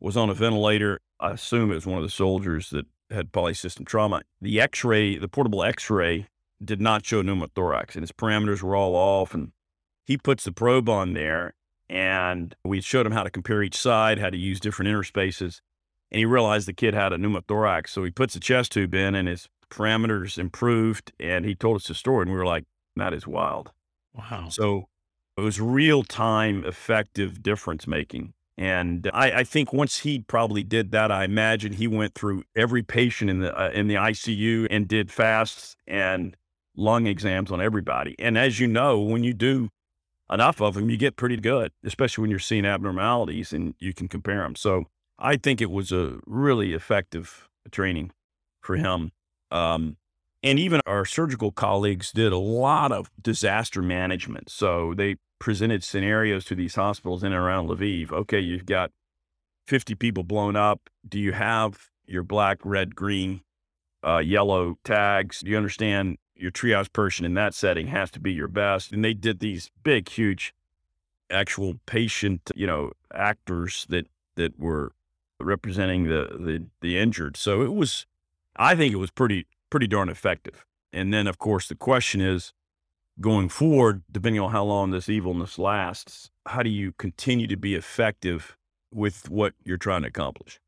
was 0.00 0.16
on 0.16 0.28
a 0.28 0.34
ventilator. 0.34 1.00
I 1.18 1.30
assume 1.30 1.70
it 1.70 1.76
was 1.76 1.86
one 1.86 1.98
of 1.98 2.04
the 2.04 2.10
soldiers 2.10 2.70
that 2.70 2.86
had 3.10 3.32
polysystem 3.32 3.86
trauma. 3.86 4.22
The 4.40 4.60
X-ray, 4.60 5.16
the 5.16 5.28
portable 5.28 5.62
X-ray 5.64 6.26
did 6.64 6.80
not 6.80 7.04
show 7.04 7.22
pneumothorax 7.22 7.94
and 7.94 8.02
his 8.02 8.12
parameters 8.12 8.62
were 8.62 8.76
all 8.76 8.94
off. 8.94 9.34
And 9.34 9.52
he 10.04 10.16
puts 10.16 10.44
the 10.44 10.52
probe 10.52 10.88
on 10.88 11.14
there 11.14 11.54
and 11.88 12.54
we 12.64 12.80
showed 12.80 13.06
him 13.06 13.12
how 13.12 13.22
to 13.22 13.30
compare 13.30 13.62
each 13.62 13.76
side, 13.76 14.18
how 14.18 14.30
to 14.30 14.36
use 14.36 14.60
different 14.60 14.90
interspaces. 14.90 15.60
And 16.10 16.18
he 16.18 16.24
realized 16.24 16.68
the 16.68 16.72
kid 16.72 16.94
had 16.94 17.12
a 17.12 17.16
pneumothorax. 17.16 17.88
So 17.88 18.04
he 18.04 18.10
puts 18.10 18.34
the 18.34 18.40
chest 18.40 18.72
tube 18.72 18.94
in 18.94 19.14
and 19.14 19.28
his 19.28 19.48
parameters 19.70 20.38
improved. 20.38 21.12
And 21.18 21.44
he 21.44 21.54
told 21.54 21.76
us 21.76 21.88
the 21.88 21.94
story. 21.94 22.22
And 22.22 22.30
we 22.30 22.36
were 22.36 22.46
like, 22.46 22.64
That 22.96 23.12
is 23.12 23.26
wild. 23.26 23.72
Wow. 24.14 24.48
So 24.48 24.88
it 25.36 25.40
was 25.40 25.60
real 25.60 26.04
time, 26.04 26.64
effective 26.64 27.42
difference 27.42 27.86
making. 27.86 28.34
And 28.56 29.10
I, 29.12 29.32
I, 29.32 29.44
think 29.44 29.72
once 29.72 30.00
he 30.00 30.20
probably 30.20 30.62
did 30.62 30.92
that, 30.92 31.10
I 31.10 31.24
imagine 31.24 31.72
he 31.72 31.88
went 31.88 32.14
through 32.14 32.44
every 32.54 32.84
patient 32.84 33.28
in 33.28 33.40
the 33.40 33.52
uh, 33.52 33.70
in 33.70 33.88
the 33.88 33.96
ICU 33.96 34.68
and 34.70 34.86
did 34.86 35.10
fasts 35.10 35.76
and 35.88 36.36
lung 36.76 37.06
exams 37.06 37.50
on 37.50 37.60
everybody. 37.60 38.14
And 38.18 38.36
as 38.36 38.60
you 38.60 38.66
know, 38.66 39.00
when 39.00 39.24
you 39.24 39.32
do 39.32 39.70
enough 40.30 40.60
of 40.60 40.74
them, 40.74 40.90
you 40.90 40.96
get 40.96 41.16
pretty 41.16 41.36
good, 41.36 41.72
especially 41.84 42.22
when 42.22 42.30
you're 42.30 42.38
seeing 42.38 42.64
abnormalities 42.64 43.52
and 43.52 43.74
you 43.78 43.92
can 43.92 44.08
compare 44.08 44.42
them. 44.42 44.56
So 44.56 44.86
I 45.18 45.36
think 45.36 45.60
it 45.60 45.70
was 45.70 45.92
a 45.92 46.18
really 46.26 46.72
effective 46.72 47.48
training 47.70 48.12
for 48.60 48.76
him. 48.76 49.12
Um, 49.50 49.96
and 50.42 50.58
even 50.58 50.80
our 50.86 51.04
surgical 51.04 51.52
colleagues 51.52 52.12
did 52.12 52.32
a 52.32 52.38
lot 52.38 52.92
of 52.92 53.10
disaster 53.20 53.80
management. 53.80 54.50
So 54.50 54.92
they 54.94 55.16
presented 55.38 55.82
scenarios 55.82 56.44
to 56.46 56.54
these 56.54 56.74
hospitals 56.74 57.22
in 57.22 57.32
and 57.32 57.40
around 57.40 57.68
Lviv. 57.68 58.12
Okay, 58.12 58.40
you've 58.40 58.66
got 58.66 58.90
50 59.66 59.94
people 59.94 60.22
blown 60.22 60.56
up. 60.56 60.90
Do 61.08 61.18
you 61.18 61.32
have 61.32 61.88
your 62.06 62.22
black, 62.22 62.58
red, 62.64 62.94
green, 62.94 63.40
uh, 64.06 64.18
yellow 64.18 64.76
tags? 64.84 65.40
Do 65.40 65.50
you 65.50 65.56
understand 65.56 66.18
your 66.36 66.50
triage 66.50 66.92
person 66.92 67.24
in 67.24 67.34
that 67.34 67.54
setting 67.54 67.88
has 67.88 68.10
to 68.12 68.20
be 68.20 68.32
your 68.32 68.48
best? 68.48 68.92
And 68.92 69.04
they 69.04 69.14
did 69.14 69.40
these 69.40 69.70
big, 69.82 70.08
huge, 70.08 70.54
actual 71.30 71.74
patient, 71.86 72.50
you 72.54 72.66
know, 72.66 72.92
actors 73.12 73.86
that 73.88 74.06
that 74.36 74.58
were 74.58 74.92
representing 75.40 76.04
the 76.04 76.36
the, 76.38 76.66
the 76.80 76.98
injured. 76.98 77.36
So 77.36 77.62
it 77.62 77.74
was, 77.74 78.06
I 78.56 78.74
think 78.74 78.92
it 78.92 78.98
was 78.98 79.10
pretty 79.10 79.46
pretty 79.70 79.86
darn 79.86 80.08
effective. 80.08 80.64
And 80.92 81.12
then, 81.12 81.26
of 81.26 81.38
course, 81.38 81.68
the 81.68 81.74
question 81.74 82.20
is 82.20 82.52
going 83.20 83.48
forward, 83.48 84.02
depending 84.10 84.40
on 84.40 84.52
how 84.52 84.64
long 84.64 84.90
this 84.90 85.08
evilness 85.08 85.58
lasts, 85.58 86.30
how 86.46 86.62
do 86.62 86.70
you 86.70 86.92
continue 86.92 87.46
to 87.46 87.56
be 87.56 87.74
effective 87.74 88.56
with 88.92 89.28
what 89.28 89.54
you're 89.64 89.76
trying 89.76 90.02
to 90.02 90.08
accomplish? 90.08 90.60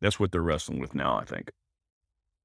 That's 0.00 0.18
what 0.18 0.32
they're 0.32 0.42
wrestling 0.42 0.80
with 0.80 0.94
now, 0.94 1.16
I 1.16 1.24
think. 1.24 1.50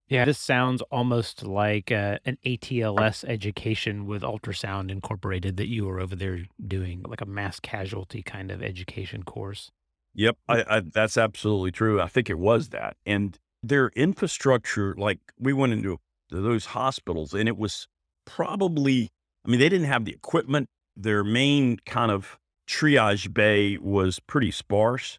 Yeah, 0.07 0.25
this 0.25 0.37
sounds 0.37 0.83
almost 0.91 1.43
like 1.43 1.91
uh, 1.91 2.19
an 2.25 2.37
ATLS 2.45 3.23
education 3.27 4.05
with 4.05 4.21
ultrasound 4.21 4.91
incorporated 4.91 5.57
that 5.57 5.67
you 5.67 5.85
were 5.85 5.99
over 5.99 6.15
there 6.15 6.41
doing, 6.67 7.03
like 7.07 7.21
a 7.21 7.25
mass 7.25 7.59
casualty 7.59 8.21
kind 8.21 8.51
of 8.51 8.61
education 8.61 9.23
course. 9.23 9.71
Yep, 10.13 10.37
I, 10.47 10.63
I, 10.69 10.79
that's 10.81 11.17
absolutely 11.17 11.71
true. 11.71 11.99
I 11.99 12.07
think 12.07 12.29
it 12.29 12.37
was 12.37 12.69
that. 12.69 12.97
And 13.05 13.37
their 13.63 13.89
infrastructure, 13.95 14.93
like 14.95 15.19
we 15.39 15.53
went 15.53 15.73
into 15.73 15.99
those 16.29 16.67
hospitals 16.67 17.33
and 17.33 17.49
it 17.49 17.57
was 17.57 17.87
probably, 18.25 19.09
I 19.45 19.49
mean, 19.49 19.59
they 19.59 19.69
didn't 19.69 19.87
have 19.87 20.05
the 20.05 20.13
equipment. 20.13 20.69
Their 20.95 21.23
main 21.23 21.77
kind 21.85 22.11
of 22.11 22.37
triage 22.67 23.33
bay 23.33 23.77
was 23.77 24.19
pretty 24.19 24.51
sparse. 24.51 25.17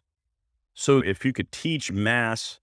So 0.73 0.99
if 0.99 1.25
you 1.25 1.33
could 1.33 1.51
teach 1.51 1.91
mass 1.91 2.59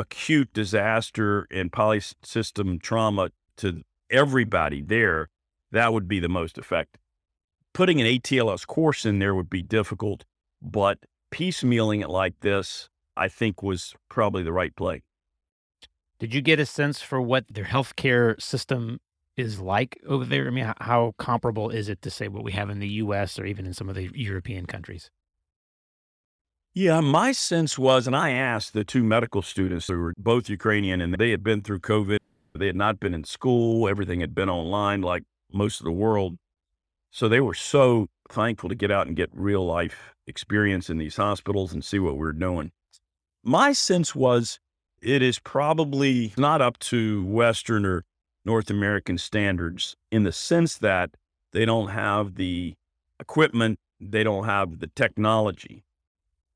acute 0.00 0.52
disaster 0.52 1.46
and 1.50 1.70
polysystem 1.70 2.80
trauma 2.80 3.30
to 3.58 3.82
everybody 4.10 4.82
there, 4.82 5.28
that 5.70 5.92
would 5.92 6.08
be 6.08 6.18
the 6.18 6.28
most 6.28 6.58
effective. 6.58 7.00
Putting 7.72 8.00
an 8.00 8.06
ATLS 8.06 8.66
course 8.66 9.06
in 9.06 9.20
there 9.20 9.34
would 9.34 9.50
be 9.50 9.62
difficult, 9.62 10.24
but 10.60 10.98
piecemealing 11.30 12.00
it 12.02 12.10
like 12.10 12.40
this, 12.40 12.88
I 13.16 13.28
think 13.28 13.62
was 13.62 13.94
probably 14.08 14.42
the 14.42 14.52
right 14.52 14.74
play. 14.74 15.02
Did 16.18 16.34
you 16.34 16.42
get 16.42 16.58
a 16.58 16.66
sense 16.66 17.00
for 17.00 17.20
what 17.20 17.44
their 17.48 17.64
healthcare 17.64 18.40
system 18.40 19.00
is 19.36 19.60
like 19.60 19.98
over 20.06 20.24
there? 20.24 20.46
I 20.46 20.50
mean, 20.50 20.72
how 20.78 21.14
comparable 21.18 21.70
is 21.70 21.88
it 21.88 22.02
to 22.02 22.10
say 22.10 22.28
what 22.28 22.44
we 22.44 22.52
have 22.52 22.70
in 22.70 22.80
the 22.80 22.88
U.S. 22.88 23.38
or 23.38 23.44
even 23.44 23.66
in 23.66 23.74
some 23.74 23.88
of 23.88 23.94
the 23.94 24.10
European 24.14 24.66
countries? 24.66 25.10
Yeah, 26.72 27.00
my 27.00 27.32
sense 27.32 27.76
was, 27.76 28.06
and 28.06 28.14
I 28.14 28.30
asked 28.30 28.74
the 28.74 28.84
two 28.84 29.02
medical 29.02 29.42
students 29.42 29.88
who 29.88 29.98
were 29.98 30.14
both 30.16 30.48
Ukrainian 30.48 31.00
and 31.00 31.12
they 31.14 31.30
had 31.30 31.42
been 31.42 31.62
through 31.62 31.80
COVID. 31.80 32.18
They 32.54 32.66
had 32.68 32.76
not 32.76 33.00
been 33.00 33.12
in 33.12 33.24
school. 33.24 33.88
Everything 33.88 34.20
had 34.20 34.36
been 34.36 34.48
online 34.48 35.02
like 35.02 35.24
most 35.52 35.80
of 35.80 35.84
the 35.84 35.90
world. 35.90 36.36
So 37.10 37.28
they 37.28 37.40
were 37.40 37.54
so 37.54 38.06
thankful 38.28 38.68
to 38.68 38.76
get 38.76 38.92
out 38.92 39.08
and 39.08 39.16
get 39.16 39.30
real 39.32 39.66
life 39.66 40.14
experience 40.28 40.88
in 40.88 40.98
these 40.98 41.16
hospitals 41.16 41.72
and 41.72 41.84
see 41.84 41.98
what 41.98 42.14
we 42.14 42.20
we're 42.20 42.32
doing. 42.32 42.70
My 43.42 43.72
sense 43.72 44.14
was 44.14 44.60
it 45.02 45.22
is 45.22 45.40
probably 45.40 46.32
not 46.36 46.62
up 46.62 46.78
to 46.78 47.24
Western 47.24 47.84
or 47.84 48.04
North 48.44 48.70
American 48.70 49.18
standards 49.18 49.96
in 50.12 50.22
the 50.22 50.30
sense 50.30 50.78
that 50.78 51.10
they 51.52 51.64
don't 51.64 51.88
have 51.88 52.36
the 52.36 52.74
equipment, 53.18 53.80
they 54.00 54.22
don't 54.22 54.44
have 54.44 54.78
the 54.78 54.86
technology. 54.94 55.82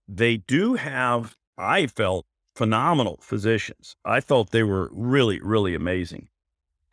They 0.09 0.39
do 0.39 0.75
have, 0.75 1.37
I 1.57 1.87
felt, 1.87 2.27
phenomenal 2.55 3.19
physicians. 3.21 3.97
I 4.05 4.21
thought 4.21 4.51
they 4.51 4.63
were 4.63 4.91
really, 4.93 5.41
really 5.41 5.75
amazing. 5.75 6.29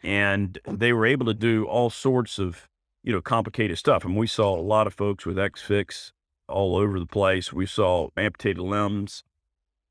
And 0.03 0.58
they 0.68 0.94
were 0.94 1.06
able 1.06 1.27
to 1.27 1.34
do 1.34 1.65
all 1.65 1.89
sorts 1.89 2.39
of, 2.39 2.68
you 3.03 3.12
know, 3.12 3.22
complicated 3.22 3.77
stuff. 3.77 4.03
And 4.03 4.18
we 4.18 4.27
saw 4.27 4.58
a 4.58 4.62
lot 4.62 4.88
of 4.88 4.94
folks 4.94 5.25
with 5.25 5.38
X-Fix 5.38 6.13
all 6.48 6.75
over 6.75 7.00
the 7.00 7.06
place. 7.06 7.53
We 7.53 7.65
saw 7.68 8.10
amputated 8.18 8.63
limbs 8.63 9.24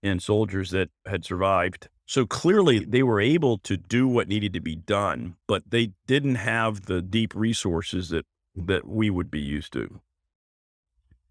in 0.02 0.18
soldiers 0.18 0.70
that 0.70 0.90
had 1.06 1.24
survived. 1.24 1.88
So 2.06 2.26
clearly 2.26 2.80
they 2.80 3.04
were 3.04 3.20
able 3.20 3.58
to 3.58 3.76
do 3.76 4.08
what 4.08 4.26
needed 4.26 4.52
to 4.54 4.60
be 4.60 4.74
done, 4.74 5.36
but 5.46 5.62
they 5.68 5.92
didn't 6.08 6.34
have 6.36 6.86
the 6.86 7.00
deep 7.00 7.34
resources 7.34 8.08
that 8.08 8.26
that 8.56 8.86
we 8.86 9.10
would 9.10 9.30
be 9.30 9.40
used 9.40 9.72
to. 9.74 10.00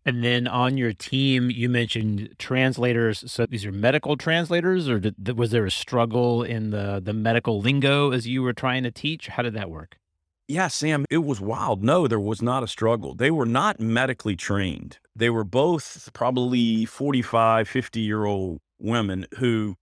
And 0.09 0.23
then 0.23 0.47
on 0.47 0.75
your 0.75 0.91
team, 0.91 1.51
you 1.51 1.69
mentioned 1.69 2.33
translators. 2.39 3.23
So 3.31 3.45
these 3.45 3.63
are 3.63 3.71
medical 3.71 4.17
translators, 4.17 4.89
or 4.89 4.99
did, 4.99 5.37
was 5.37 5.51
there 5.51 5.67
a 5.67 5.71
struggle 5.71 6.41
in 6.41 6.71
the 6.71 6.99
the 6.99 7.13
medical 7.13 7.61
lingo 7.61 8.09
as 8.09 8.25
you 8.25 8.41
were 8.41 8.53
trying 8.53 8.81
to 8.85 8.91
teach? 8.91 9.27
How 9.27 9.43
did 9.43 9.53
that 9.53 9.69
work? 9.69 9.99
Yeah, 10.47 10.67
Sam, 10.67 11.05
it 11.11 11.19
was 11.19 11.39
wild. 11.39 11.83
No, 11.83 12.07
there 12.07 12.19
was 12.19 12.41
not 12.41 12.63
a 12.63 12.67
struggle. 12.67 13.13
They 13.13 13.29
were 13.29 13.45
not 13.45 13.79
medically 13.79 14.35
trained. 14.35 14.97
They 15.15 15.29
were 15.29 15.43
both 15.43 16.09
probably 16.13 16.85
45, 16.85 17.69
50 17.69 17.99
year 17.99 18.25
old 18.25 18.61
women 18.79 19.27
who 19.37 19.75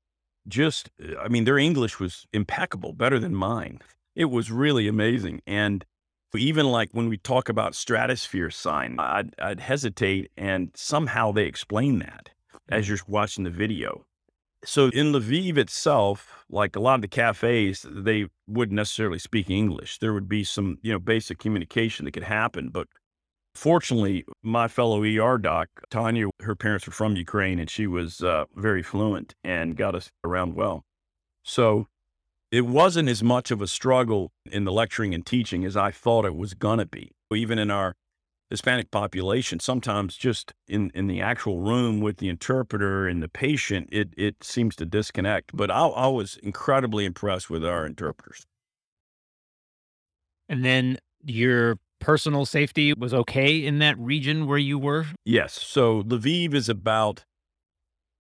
just, 0.46 0.90
I 1.22 1.30
mean, 1.30 1.46
their 1.46 1.58
English 1.58 2.02
was 2.02 2.28
impeccable, 2.34 2.92
better 2.92 3.18
than 3.18 3.34
mine. 3.34 3.80
It 4.14 4.26
was 4.26 4.52
really 4.52 4.90
amazing. 4.90 5.42
And 5.48 5.86
even 6.36 6.68
like 6.68 6.90
when 6.92 7.10
we 7.10 7.18
talk 7.18 7.50
about 7.50 7.76
stratosphere 7.76 8.50
sign, 8.50 8.98
I'd, 9.00 9.34
I'd 9.40 9.60
hesitate 9.60 10.32
and 10.38 10.72
somehow 10.76 11.32
they 11.32 11.46
explain 11.46 12.00
that 12.00 12.30
as 12.70 12.86
mm. 12.86 12.90
you're 12.90 13.00
watching 13.08 13.44
the 13.44 13.50
video. 13.50 14.06
So 14.66 14.88
in 14.90 15.14
Lviv 15.14 15.58
itself, 15.58 16.46
like 16.50 16.76
a 16.76 16.80
lot 16.80 16.96
of 16.96 17.02
the 17.02 17.08
cafes, 17.08 17.86
they 17.90 18.26
wouldn't 18.48 18.76
necessarily 18.76 19.20
speak 19.20 19.50
English. 19.50 20.00
There 20.00 20.14
would 20.14 20.28
be 20.28 20.44
some, 20.44 20.80
you 20.82 20.92
know, 20.92 21.00
basic 21.00 21.38
communication 21.38 22.06
that 22.06 22.12
could 22.12 22.24
happen. 22.24 22.70
But 22.70 22.88
fortunately, 23.54 24.26
my 24.44 24.68
fellow 24.68 25.04
ER 25.04 25.38
doc, 25.38 25.70
Tanya, 25.90 26.30
her 26.42 26.56
parents 26.56 26.88
were 26.88 26.94
from 26.94 27.16
Ukraine 27.16 27.60
and 27.60 27.70
she 27.70 27.88
was 27.88 28.22
uh, 28.22 28.46
very 28.56 28.84
fluent 28.84 29.36
and 29.44 29.78
got 29.78 29.96
us 29.96 30.10
around 30.24 30.56
well. 30.56 30.84
So 31.44 31.88
it 32.52 32.66
wasn't 32.66 33.10
as 33.10 33.22
much 33.22 33.52
of 33.52 33.62
a 33.62 33.68
struggle 33.68 34.32
in 34.50 34.64
the 34.64 34.72
lecturing 34.72 35.14
and 35.14 35.26
teaching 35.26 35.66
as 35.66 35.76
I 35.76 35.92
thought 35.92 36.26
it 36.26 36.36
was 36.36 36.54
going 36.54 36.80
to 36.80 36.86
be. 36.86 37.12
Even 37.34 37.60
in 37.60 37.70
our 37.70 37.94
Hispanic 38.50 38.90
population, 38.90 39.60
sometimes 39.60 40.16
just 40.16 40.54
in, 40.68 40.90
in 40.94 41.08
the 41.08 41.22
actual 41.22 41.60
room 41.60 42.00
with 42.00 42.18
the 42.18 42.30
interpreter 42.30 43.06
and 43.06 43.22
the 43.22 43.28
patient, 43.28 43.90
it, 43.92 44.14
it 44.16 44.42
seems 44.42 44.76
to 44.78 44.86
disconnect. 44.86 45.52
But 45.54 45.70
I, 45.70 45.88
I 45.88 46.08
was 46.08 46.38
incredibly 46.42 47.04
impressed 47.04 47.50
with 47.50 47.66
our 47.66 47.86
interpreters. 47.86 48.46
And 50.48 50.64
then 50.64 50.98
your 51.26 51.78
personal 52.00 52.46
safety 52.46 52.94
was 52.94 53.14
okay 53.14 53.66
in 53.66 53.80
that 53.80 53.98
region 54.00 54.48
where 54.48 54.58
you 54.58 54.80
were? 54.80 55.08
Yes. 55.26 55.54
So 55.54 56.04
Lviv 56.04 56.54
is 56.54 56.70
about 56.70 57.26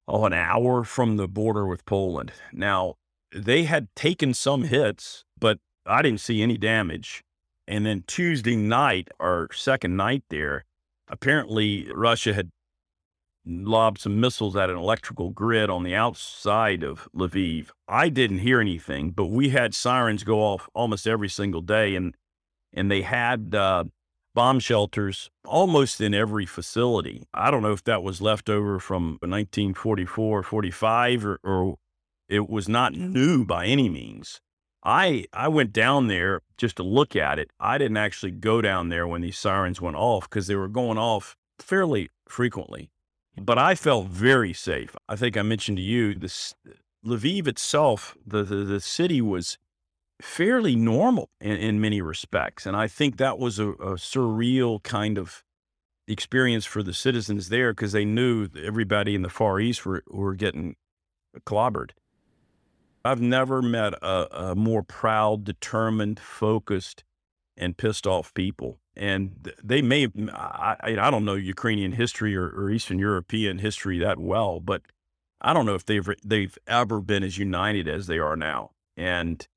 oh, 0.07 0.25
an 0.25 0.33
hour 0.33 0.83
from 0.83 1.15
the 1.15 1.27
border 1.27 1.65
with 1.65 1.85
Poland. 1.85 2.33
Now, 2.51 2.95
they 3.33 3.63
had 3.63 3.87
taken 3.95 4.33
some 4.33 4.63
hits, 4.63 5.25
but 5.39 5.59
I 5.85 6.01
didn't 6.01 6.21
see 6.21 6.41
any 6.41 6.57
damage. 6.57 7.23
And 7.67 7.85
then 7.85 8.03
Tuesday 8.07 8.55
night, 8.55 9.09
our 9.19 9.49
second 9.53 9.97
night 9.97 10.23
there, 10.29 10.65
apparently 11.07 11.89
Russia 11.93 12.33
had 12.33 12.51
lobbed 13.45 13.99
some 14.01 14.19
missiles 14.19 14.55
at 14.55 14.69
an 14.69 14.77
electrical 14.77 15.29
grid 15.29 15.69
on 15.69 15.83
the 15.83 15.95
outside 15.95 16.83
of 16.83 17.07
Lviv. 17.15 17.69
I 17.87 18.09
didn't 18.09 18.39
hear 18.39 18.59
anything, 18.59 19.11
but 19.11 19.27
we 19.27 19.49
had 19.49 19.73
sirens 19.73 20.23
go 20.23 20.39
off 20.39 20.67
almost 20.73 21.07
every 21.07 21.29
single 21.29 21.61
day, 21.61 21.95
and 21.95 22.15
and 22.73 22.91
they 22.91 23.01
had 23.01 23.55
uh, 23.55 23.85
bomb 24.35 24.59
shelters 24.59 25.29
almost 25.45 26.01
in 26.01 26.13
every 26.13 26.45
facility. 26.45 27.23
I 27.33 27.49
don't 27.49 27.63
know 27.63 27.71
if 27.71 27.83
that 27.85 28.03
was 28.03 28.21
left 28.21 28.49
over 28.49 28.79
from 28.79 29.17
1944, 29.21 30.43
45, 30.43 31.25
or, 31.25 31.39
or 31.43 31.77
it 32.29 32.49
was 32.49 32.67
not 32.67 32.93
new 32.93 33.45
by 33.45 33.65
any 33.65 33.89
means. 33.89 34.41
I 34.83 35.25
I 35.33 35.47
went 35.47 35.73
down 35.73 36.07
there 36.07 36.41
just 36.57 36.77
to 36.77 36.83
look 36.83 37.15
at 37.15 37.39
it. 37.39 37.49
I 37.59 37.77
didn't 37.77 37.97
actually 37.97 38.31
go 38.31 38.61
down 38.61 38.89
there 38.89 39.07
when 39.07 39.21
these 39.21 39.37
sirens 39.37 39.81
went 39.81 39.97
off 39.97 40.29
because 40.29 40.47
they 40.47 40.55
were 40.55 40.67
going 40.67 40.97
off 40.97 41.35
fairly 41.59 42.09
frequently. 42.27 42.89
But 43.39 43.57
I 43.57 43.75
felt 43.75 44.07
very 44.07 44.53
safe. 44.53 44.95
I 45.07 45.15
think 45.15 45.37
I 45.37 45.41
mentioned 45.43 45.77
to 45.77 45.83
you 45.83 46.15
this 46.15 46.55
Lviv 47.05 47.47
itself, 47.47 48.17
the, 48.25 48.43
the, 48.43 48.55
the 48.55 48.79
city 48.79 49.21
was 49.21 49.57
fairly 50.21 50.75
normal 50.75 51.29
in, 51.39 51.57
in, 51.57 51.79
many 51.79 52.01
respects. 52.01 52.65
And 52.65 52.75
I 52.75 52.87
think 52.87 53.17
that 53.17 53.37
was 53.37 53.59
a, 53.59 53.69
a 53.69 53.95
surreal 53.95 54.81
kind 54.81 55.17
of 55.17 55.43
experience 56.07 56.65
for 56.65 56.81
the 56.81 56.93
citizens 56.93 57.49
there 57.49 57.71
because 57.71 57.91
they 57.91 58.05
knew 58.05 58.47
everybody 58.63 59.13
in 59.13 59.21
the 59.21 59.29
Far 59.29 59.59
East 59.59 59.85
were, 59.85 60.03
were 60.07 60.33
getting 60.33 60.75
clobbered. 61.45 61.91
I've 63.05 63.21
never 63.21 63.61
met 63.61 63.93
a, 64.01 64.49
a 64.49 64.55
more 64.55 64.83
proud, 64.83 65.43
determined, 65.43 66.19
focused, 66.19 67.03
and 67.55 67.77
pissed 67.77 68.05
off 68.05 68.33
people 68.33 68.79
and 68.97 69.53
they 69.63 69.81
may 69.81 70.07
I, 70.33 70.75
I 70.81 71.11
don't 71.11 71.23
know 71.23 71.35
Ukrainian 71.35 71.93
history 71.93 72.35
or, 72.35 72.49
or, 72.49 72.69
Eastern 72.71 72.97
European 72.99 73.59
history 73.59 73.99
that 73.99 74.17
well, 74.17 74.59
but 74.59 74.81
I 75.39 75.53
don't 75.53 75.65
know 75.65 75.75
if 75.75 75.85
they've 75.85 76.09
they've 76.25 76.57
ever 76.67 76.99
been 76.99 77.23
as 77.23 77.37
united 77.37 77.87
as 77.87 78.07
they 78.07 78.17
are 78.17 78.35
now. 78.35 78.71
And 78.97 79.47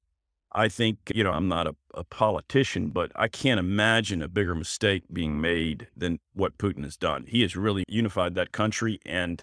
I 0.52 0.68
think 0.68 0.98
you 1.14 1.24
know 1.24 1.32
I'm 1.32 1.48
not 1.48 1.66
a, 1.66 1.74
a 1.94 2.04
politician, 2.04 2.90
but 2.90 3.10
I 3.16 3.28
can't 3.28 3.58
imagine 3.58 4.20
a 4.20 4.28
bigger 4.28 4.54
mistake 4.54 5.04
being 5.10 5.40
made 5.40 5.88
than 5.96 6.20
what 6.34 6.58
Putin 6.58 6.84
has 6.84 6.98
done. 6.98 7.24
He 7.26 7.40
has 7.40 7.56
really 7.56 7.84
unified 7.88 8.34
that 8.34 8.52
country, 8.52 9.00
and 9.06 9.42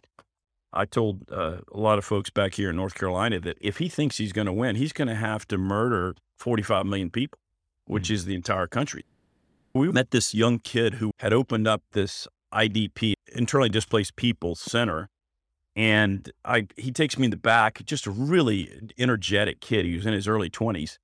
I 0.74 0.86
told 0.86 1.32
uh, 1.32 1.58
a 1.72 1.80
lot 1.80 1.98
of 1.98 2.06
folks 2.06 2.30
back 2.30 2.56
here 2.56 2.70
in 2.70 2.76
North 2.76 2.96
Carolina 2.96 3.40
that 3.40 3.58
if 3.62 3.78
he 3.78 3.88
thinks 3.90 4.18
he's 4.18 4.34
going 4.34 4.48
to 4.48 4.54
win, 4.54 4.76
he's 4.76 4.94
going 4.94 5.08
to 5.08 5.16
have 5.16 5.48
to 5.48 5.58
murder 5.58 6.16
45 6.38 6.86
million 6.86 7.10
people, 7.10 7.40
which 7.86 8.06
mm-hmm. 8.06 8.14
is 8.14 8.26
the 8.26 8.36
entire 8.36 8.68
country. 8.68 9.06
We 9.74 9.92
met 9.92 10.12
this 10.12 10.34
young 10.34 10.60
kid 10.60 10.96
who 10.96 11.12
had 11.20 11.34
opened 11.34 11.68
up 11.68 11.84
this 11.92 12.28
IDP, 12.54 13.14
internally 13.34 13.70
displaced 13.70 14.16
people 14.16 14.56
center. 14.56 15.08
And 15.76 16.32
I, 16.44 16.68
he 16.76 16.92
takes 16.92 17.18
me 17.18 17.26
in 17.26 17.32
the 17.32 17.38
back, 17.38 17.86
just 17.86 18.08
a 18.08 18.12
really 18.12 18.90
energetic 18.98 19.60
kid. 19.60 19.86
He 19.86 19.96
was 19.96 20.06
in 20.06 20.14
his 20.14 20.28
early 20.28 20.50
20s. 20.50 20.98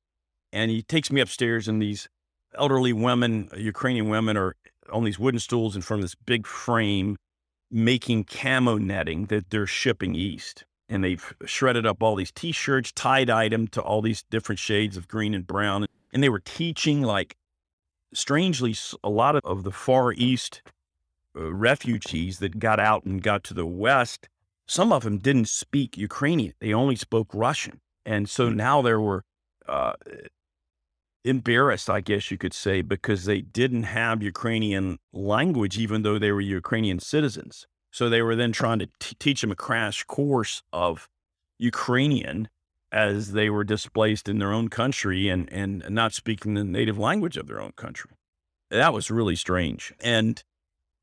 And 0.51 0.72
he 0.72 0.82
takes 0.82 1.12
me 1.12 1.22
upstairs, 1.22 1.67
and 1.67 1.82
these 1.82 2.08
elderly 2.55 2.93
women, 2.93 3.50
Ukrainian 3.55 4.10
women, 4.10 4.38
are 4.38 4.55
on 4.91 5.03
these 5.03 5.20
wooden 5.20 5.39
stools 5.39 5.75
in 5.75 5.82
front 5.82 6.00
of 6.00 6.03
this 6.03 6.15
big 6.15 6.46
frame 6.46 7.17
making 7.73 8.25
camo 8.25 8.77
netting 8.77 9.25
that 9.25 9.49
they're 9.49 9.67
shipping 9.67 10.15
east. 10.15 10.63
And 10.87 11.03
they've 11.03 11.33
shredded 11.45 11.85
up 11.85 12.03
all 12.03 12.15
these 12.15 12.31
t 12.31 12.51
shirts, 12.51 12.91
tie 12.91 13.23
dyed 13.23 13.51
them 13.51 13.67
to 13.69 13.81
all 13.81 14.01
these 14.01 14.23
different 14.29 14.59
shades 14.59 14.95
of 14.95 15.07
green 15.07 15.33
and 15.33 15.47
brown. 15.47 15.87
And 16.13 16.21
they 16.21 16.29
were 16.29 16.39
teaching 16.39 17.01
like 17.01 17.35
strangely, 18.13 18.75
a 19.03 19.09
lot 19.09 19.35
of 19.35 19.63
the 19.63 19.71
Far 19.71 20.13
East 20.13 20.61
uh, 21.35 21.51
refugees 21.51 22.39
that 22.39 22.59
got 22.59 22.79
out 22.79 23.05
and 23.05 23.23
got 23.23 23.43
to 23.45 23.53
the 23.55 23.65
West, 23.65 24.29
some 24.67 24.91
of 24.91 25.03
them 25.03 25.17
didn't 25.17 25.49
speak 25.49 25.97
Ukrainian. 25.97 26.53
They 26.59 26.73
only 26.73 26.95
spoke 26.95 27.29
Russian. 27.33 27.81
And 28.05 28.29
so 28.29 28.49
hmm. 28.49 28.55
now 28.55 28.81
there 28.81 28.99
were 28.99 29.23
uh, 29.67 29.93
embarrassed, 31.23 31.89
I 31.89 32.01
guess 32.01 32.31
you 32.31 32.37
could 32.37 32.53
say, 32.53 32.81
because 32.81 33.25
they 33.25 33.41
didn't 33.41 33.83
have 33.83 34.21
Ukrainian 34.21 34.99
language, 35.13 35.77
even 35.77 36.01
though 36.01 36.19
they 36.19 36.31
were 36.31 36.41
Ukrainian 36.41 36.99
citizens. 36.99 37.65
So 37.91 38.09
they 38.09 38.21
were 38.21 38.35
then 38.35 38.51
trying 38.51 38.79
to 38.79 38.89
t- 38.99 39.15
teach 39.19 39.41
them 39.41 39.51
a 39.51 39.55
crash 39.55 40.03
course 40.03 40.63
of 40.73 41.07
Ukrainian 41.59 42.49
as 42.91 43.31
they 43.31 43.49
were 43.49 43.63
displaced 43.63 44.27
in 44.27 44.39
their 44.39 44.51
own 44.51 44.67
country 44.67 45.29
and, 45.29 45.51
and 45.51 45.83
not 45.89 46.13
speaking 46.13 46.53
the 46.53 46.63
native 46.63 46.97
language 46.97 47.38
of 47.38 47.47
their 47.47 47.62
own 47.62 47.71
country. 47.75 48.12
That 48.69 48.93
was 48.93 49.12
really 49.12 49.36
strange. 49.36 49.93
And 49.99 50.43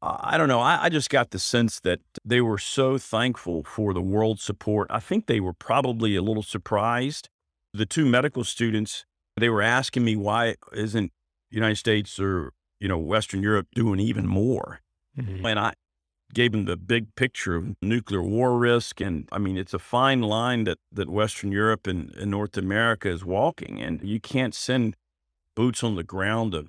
I 0.02 0.38
don't 0.38 0.48
know, 0.48 0.61
I, 0.61 0.85
I 0.85 0.88
just 0.88 1.11
got 1.11 1.30
the 1.30 1.38
sense 1.38 1.78
that 1.80 2.00
they 2.24 2.40
were 2.40 2.59
so 2.59 2.96
thankful 2.96 3.64
for 3.64 3.92
the 3.92 4.00
world 4.00 4.40
support. 4.40 4.88
I 4.90 5.00
think 5.00 5.26
they 5.26 5.40
were 5.40 5.52
probably 5.52 6.16
a 6.16 6.22
little 6.22 6.42
surprised. 6.42 7.28
The 7.74 7.87
two 7.87 8.06
medical 8.06 8.42
students, 8.44 9.04
they 9.40 9.48
were 9.48 9.62
asking 9.62 10.05
me 10.05 10.16
why 10.16 10.57
isn't 10.72 11.12
United 11.50 11.76
States 11.76 12.18
or 12.18 12.53
you 12.79 12.88
know 12.88 12.98
Western 12.98 13.42
Europe 13.42 13.68
doing 13.74 14.00
even 14.00 14.26
more? 14.26 14.81
Mm-hmm. 15.18 15.44
And 15.44 15.59
I 15.59 15.74
gave 16.33 16.53
them 16.53 16.64
the 16.64 16.76
big 16.76 17.14
picture 17.14 17.57
of 17.57 17.76
nuclear 17.83 18.22
war 18.22 18.57
risk. 18.57 19.00
And 19.00 19.29
I 19.33 19.38
mean, 19.38 19.57
it's 19.57 19.74
a 19.74 19.79
fine 19.79 20.22
line 20.22 20.64
that, 20.64 20.79
that 20.92 21.09
Western 21.09 21.53
Europe 21.53 21.87
and, 21.87 22.14
and 22.14 22.31
North 22.31 22.57
America 22.57 23.09
is 23.09 23.24
walking. 23.24 23.81
And 23.81 24.03
you 24.03 24.20
can't 24.20 24.55
send 24.55 24.96
boots 25.55 25.83
on 25.83 25.96
the 25.96 26.05
ground 26.05 26.53
to, 26.53 26.68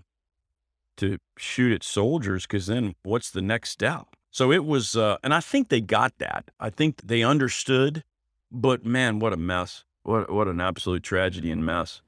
to 0.97 1.17
shoot 1.37 1.73
at 1.73 1.83
soldiers 1.83 2.43
because 2.43 2.67
then 2.67 2.95
what's 3.03 3.31
the 3.31 3.41
next 3.41 3.69
step? 3.69 4.07
So 4.31 4.51
it 4.51 4.65
was, 4.65 4.95
uh, 4.95 5.17
and 5.23 5.33
I 5.33 5.41
think 5.41 5.69
they 5.69 5.81
got 5.81 6.17
that. 6.19 6.51
I 6.59 6.69
think 6.69 7.01
they 7.03 7.21
understood, 7.21 8.03
but 8.51 8.85
man, 8.85 9.19
what 9.19 9.33
a 9.33 9.37
mess. 9.37 9.83
What, 10.03 10.31
what 10.31 10.47
an 10.47 10.59
absolute 10.59 11.03
tragedy 11.03 11.51
and 11.51 11.65
mess. 11.65 12.01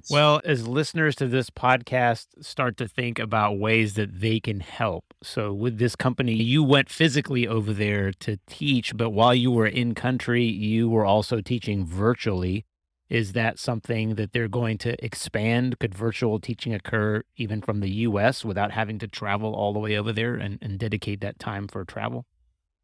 It's, 0.00 0.10
well, 0.10 0.40
as 0.46 0.66
listeners 0.66 1.14
to 1.16 1.26
this 1.26 1.50
podcast 1.50 2.28
start 2.40 2.78
to 2.78 2.88
think 2.88 3.18
about 3.18 3.58
ways 3.58 3.94
that 3.94 4.20
they 4.22 4.40
can 4.40 4.60
help. 4.60 5.04
So, 5.22 5.52
with 5.52 5.76
this 5.76 5.94
company, 5.94 6.32
you 6.32 6.64
went 6.64 6.88
physically 6.88 7.46
over 7.46 7.74
there 7.74 8.10
to 8.20 8.38
teach, 8.46 8.96
but 8.96 9.10
while 9.10 9.34
you 9.34 9.50
were 9.50 9.66
in 9.66 9.94
country, 9.94 10.44
you 10.44 10.88
were 10.88 11.04
also 11.04 11.42
teaching 11.42 11.84
virtually. 11.84 12.64
Is 13.10 13.34
that 13.34 13.58
something 13.58 14.14
that 14.14 14.32
they're 14.32 14.48
going 14.48 14.78
to 14.78 15.04
expand? 15.04 15.78
Could 15.78 15.94
virtual 15.94 16.40
teaching 16.40 16.72
occur 16.72 17.22
even 17.36 17.60
from 17.60 17.80
the 17.80 17.90
US 18.06 18.42
without 18.42 18.72
having 18.72 18.98
to 19.00 19.06
travel 19.08 19.52
all 19.54 19.74
the 19.74 19.80
way 19.80 19.98
over 19.98 20.14
there 20.14 20.34
and, 20.34 20.58
and 20.62 20.78
dedicate 20.78 21.20
that 21.20 21.38
time 21.38 21.68
for 21.68 21.84
travel? 21.84 22.24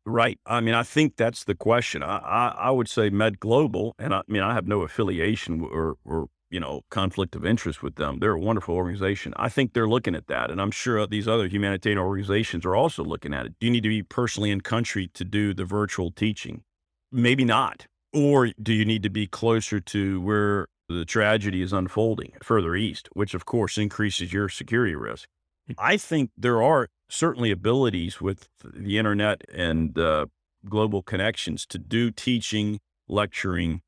Right. 0.05 0.39
I 0.45 0.61
mean, 0.61 0.75
I 0.75 0.83
think 0.83 1.17
that's 1.17 1.45
the 1.45 1.55
question. 1.55 2.03
I, 2.03 2.19
I, 2.19 2.49
I, 2.59 2.71
would 2.73 2.89
say 2.89 3.09
Med 3.09 3.41
Global, 3.41 3.95
and 3.99 4.13
I, 4.13 4.19
I 4.19 4.23
mean, 4.29 4.43
I 4.43 4.53
have 4.53 4.69
no 4.69 4.83
affiliation 4.83 5.63
or, 5.63 5.97
or 6.05 6.29
you 6.51 6.61
know, 6.61 6.83
conflict 6.91 7.35
of 7.35 7.45
interest 7.45 7.83
with 7.83 7.97
them. 7.97 8.19
They're 8.21 8.33
a 8.33 8.41
wonderful 8.41 8.75
organization. 8.75 9.33
I 9.37 9.49
think 9.49 9.73
they're 9.73 9.89
looking 9.89 10.15
at 10.15 10.29
that. 10.29 10.51
And 10.51 10.61
I'm 10.61 10.71
sure 10.71 11.07
these 11.07 11.27
other 11.27 11.49
humanitarian 11.49 11.99
organizations 11.99 12.65
are 12.65 12.77
also 12.77 13.03
looking 13.05 13.35
at 13.35 13.47
it. 13.47 13.55
Do 13.61 13.67
you 13.67 13.73
need 13.73 13.83
to 13.83 13.89
be 13.89 14.03
personally 14.03 14.51
in 14.51 14.61
country 14.61 15.09
to 15.15 15.25
do 15.25 15.55
the 15.55 15.65
virtual 15.65 16.11
teaching? 16.11 16.63
Maybe 17.11 17.45
not. 17.45 17.87
Or 18.13 18.51
do 18.63 18.73
you 18.73 18.85
need 18.85 19.03
to 19.03 19.11
be 19.11 19.27
closer 19.27 19.81
to 19.81 20.21
where 20.21 20.69
the 20.89 21.05
tragedy 21.05 21.63
is 21.63 21.73
unfolding 21.73 22.33
further 22.43 22.77
east, 22.77 23.09
which 23.13 23.35
of 23.35 23.45
course 23.45 23.77
increases 23.77 24.33
your 24.33 24.49
security 24.49 24.95
risk? 24.95 25.29
Hmm. 25.67 25.73
I 25.79 25.97
think 25.97 26.31
there 26.37 26.63
are 26.63 26.89
certainly 27.09 27.51
abilities 27.51 28.21
with 28.21 28.49
the 28.65 28.99
internet 28.99 29.43
and 29.53 29.99
uh, 29.99 30.27
global 30.69 31.03
connections 31.03 31.67
to 31.67 31.79
do 31.79 32.11
teaching, 32.11 32.79
lecturing 33.09 33.83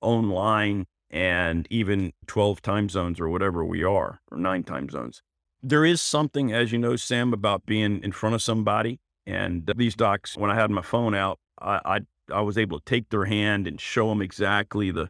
online 0.00 0.86
and 1.16 1.66
even 1.70 2.12
12 2.26 2.60
time 2.60 2.90
zones 2.90 3.18
or 3.18 3.30
whatever 3.30 3.64
we 3.64 3.82
are, 3.82 4.20
or 4.30 4.36
nine 4.36 4.62
time 4.62 4.90
zones. 4.90 5.22
There 5.62 5.82
is 5.82 6.02
something, 6.02 6.52
as 6.52 6.72
you 6.72 6.78
know, 6.78 6.94
Sam, 6.96 7.32
about 7.32 7.64
being 7.64 8.02
in 8.04 8.12
front 8.12 8.34
of 8.34 8.42
somebody. 8.42 9.00
And 9.26 9.68
these 9.76 9.96
docs, 9.96 10.36
when 10.36 10.50
I 10.50 10.54
had 10.54 10.70
my 10.70 10.82
phone 10.82 11.14
out, 11.14 11.38
I, 11.58 11.80
I, 11.86 12.00
I 12.34 12.42
was 12.42 12.58
able 12.58 12.78
to 12.78 12.84
take 12.84 13.08
their 13.08 13.24
hand 13.24 13.66
and 13.66 13.80
show 13.80 14.10
them 14.10 14.20
exactly 14.20 14.90
the, 14.90 15.08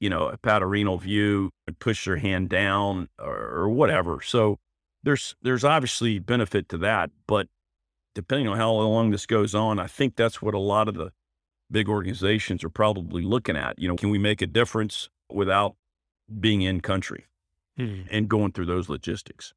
you 0.00 0.08
know, 0.08 0.28
a 0.28 0.38
panorenal 0.38 0.98
view 0.98 1.50
and 1.66 1.78
push 1.78 2.06
their 2.06 2.16
hand 2.16 2.48
down 2.48 3.10
or, 3.18 3.36
or 3.36 3.68
whatever. 3.68 4.22
So 4.22 4.58
there's 5.02 5.36
there's 5.42 5.62
obviously 5.62 6.18
benefit 6.18 6.70
to 6.70 6.78
that, 6.78 7.10
but 7.26 7.48
depending 8.14 8.48
on 8.48 8.56
how 8.56 8.72
long 8.72 9.10
this 9.10 9.26
goes 9.26 9.54
on, 9.54 9.78
I 9.78 9.88
think 9.88 10.16
that's 10.16 10.40
what 10.40 10.54
a 10.54 10.58
lot 10.58 10.88
of 10.88 10.94
the 10.94 11.12
big 11.70 11.86
organizations 11.86 12.64
are 12.64 12.70
probably 12.70 13.22
looking 13.22 13.58
at. 13.58 13.78
You 13.78 13.88
know, 13.88 13.96
can 13.96 14.08
we 14.08 14.18
make 14.18 14.40
a 14.40 14.46
difference 14.46 15.10
without 15.32 15.76
being 16.40 16.62
in 16.62 16.80
country 16.80 17.26
hmm. 17.76 18.02
and 18.10 18.28
going 18.28 18.52
through 18.52 18.66
those 18.66 18.88
logistics? 18.88 19.54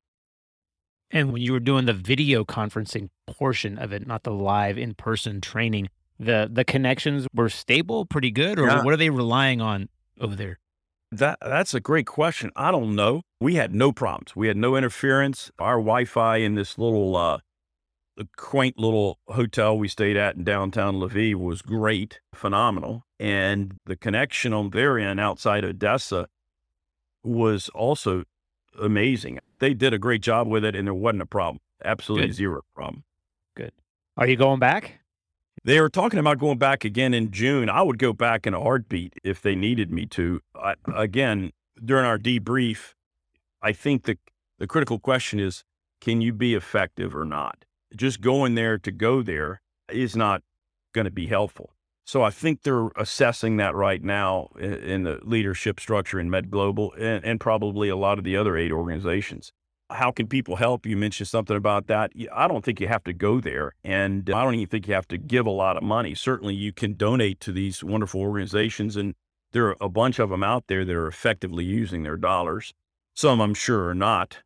And 1.11 1.33
when 1.33 1.41
you 1.41 1.51
were 1.51 1.59
doing 1.59 1.85
the 1.85 1.93
video 1.93 2.45
conferencing 2.45 3.09
portion 3.27 3.77
of 3.77 3.91
it, 3.91 4.07
not 4.07 4.23
the 4.23 4.31
live 4.31 4.77
in 4.77 4.93
person 4.93 5.41
training, 5.41 5.89
the 6.19 6.49
the 6.51 6.63
connections 6.63 7.27
were 7.33 7.49
stable, 7.49 8.05
pretty 8.05 8.31
good, 8.31 8.59
or 8.59 8.67
yeah. 8.67 8.83
what 8.83 8.93
are 8.93 8.97
they 8.97 9.09
relying 9.09 9.59
on 9.59 9.89
over 10.19 10.35
there? 10.35 10.59
That 11.11 11.39
that's 11.41 11.73
a 11.73 11.81
great 11.81 12.05
question. 12.05 12.51
I 12.55 12.71
don't 12.71 12.95
know. 12.95 13.23
We 13.41 13.55
had 13.55 13.73
no 13.73 13.91
problems. 13.91 14.35
We 14.35 14.47
had 14.47 14.55
no 14.55 14.75
interference. 14.75 15.51
Our 15.59 15.75
Wi-Fi 15.75 16.37
in 16.37 16.55
this 16.55 16.77
little 16.77 17.17
uh, 17.17 17.39
the 18.17 18.27
quaint 18.37 18.77
little 18.77 19.19
hotel 19.27 19.77
we 19.77 19.87
stayed 19.87 20.17
at 20.17 20.35
in 20.35 20.43
downtown 20.43 20.95
Lviv 20.95 21.35
was 21.35 21.61
great, 21.61 22.19
phenomenal. 22.33 23.05
And 23.19 23.77
the 23.85 23.95
connection 23.95 24.53
on 24.53 24.71
their 24.71 24.99
end 24.99 25.19
outside 25.19 25.63
Odessa 25.63 26.27
was 27.23 27.69
also 27.69 28.23
amazing. 28.79 29.39
They 29.59 29.73
did 29.73 29.93
a 29.93 29.99
great 29.99 30.21
job 30.21 30.47
with 30.47 30.65
it 30.65 30.75
and 30.75 30.87
there 30.87 30.93
wasn't 30.93 31.23
a 31.23 31.27
problem. 31.27 31.59
Absolutely 31.83 32.27
Good. 32.27 32.35
zero 32.35 32.61
problem. 32.75 33.03
Good. 33.55 33.71
Are 34.17 34.27
you 34.27 34.35
going 34.35 34.59
back? 34.59 34.99
They 35.63 35.79
were 35.79 35.89
talking 35.89 36.19
about 36.19 36.39
going 36.39 36.57
back 36.57 36.83
again 36.83 37.13
in 37.13 37.31
June. 37.31 37.69
I 37.69 37.83
would 37.83 37.99
go 37.99 38.13
back 38.13 38.47
in 38.47 38.53
a 38.53 38.59
heartbeat 38.59 39.13
if 39.23 39.41
they 39.41 39.55
needed 39.55 39.91
me 39.91 40.05
to. 40.07 40.41
I, 40.55 40.73
again, 40.95 41.51
during 41.83 42.05
our 42.05 42.17
debrief, 42.17 42.93
I 43.61 43.71
think 43.71 44.03
the 44.03 44.17
the 44.57 44.67
critical 44.67 44.99
question 44.99 45.39
is, 45.39 45.63
can 45.99 46.21
you 46.21 46.33
be 46.33 46.53
effective 46.53 47.15
or 47.15 47.25
not? 47.25 47.65
Just 47.95 48.21
going 48.21 48.55
there 48.55 48.77
to 48.77 48.91
go 48.91 49.21
there 49.21 49.61
is 49.89 50.15
not 50.15 50.41
going 50.93 51.05
to 51.05 51.11
be 51.11 51.27
helpful. 51.27 51.73
So 52.05 52.23
I 52.23 52.29
think 52.29 52.63
they're 52.63 52.89
assessing 52.97 53.57
that 53.57 53.75
right 53.75 54.03
now 54.03 54.49
in, 54.59 54.73
in 54.73 55.03
the 55.03 55.19
leadership 55.23 55.79
structure 55.79 56.19
in 56.19 56.29
Med 56.29 56.49
Global 56.49 56.93
and, 56.93 57.23
and 57.23 57.39
probably 57.39 57.89
a 57.89 57.95
lot 57.95 58.17
of 58.17 58.23
the 58.23 58.35
other 58.35 58.57
aid 58.57 58.71
organizations 58.71 59.51
how 59.91 60.11
can 60.11 60.27
people 60.27 60.55
help? 60.55 60.85
You 60.85 60.97
mentioned 60.97 61.27
something 61.27 61.55
about 61.55 61.87
that. 61.87 62.11
I 62.33 62.47
don't 62.47 62.63
think 62.63 62.79
you 62.79 62.87
have 62.87 63.03
to 63.05 63.13
go 63.13 63.39
there. 63.39 63.73
And 63.83 64.29
I 64.29 64.43
don't 64.43 64.55
even 64.55 64.67
think 64.67 64.87
you 64.87 64.93
have 64.93 65.07
to 65.09 65.17
give 65.17 65.45
a 65.45 65.51
lot 65.51 65.77
of 65.77 65.83
money. 65.83 66.15
Certainly, 66.15 66.55
you 66.55 66.71
can 66.73 66.93
donate 66.93 67.39
to 67.41 67.51
these 67.51 67.83
wonderful 67.83 68.21
organizations. 68.21 68.95
And 68.95 69.15
there 69.51 69.67
are 69.67 69.77
a 69.81 69.89
bunch 69.89 70.19
of 70.19 70.29
them 70.29 70.43
out 70.43 70.65
there 70.67 70.85
that 70.85 70.95
are 70.95 71.07
effectively 71.07 71.65
using 71.65 72.03
their 72.03 72.17
dollars. 72.17 72.73
Some, 73.13 73.41
I'm 73.41 73.53
sure, 73.53 73.89
are 73.89 73.95
not. 73.95 74.39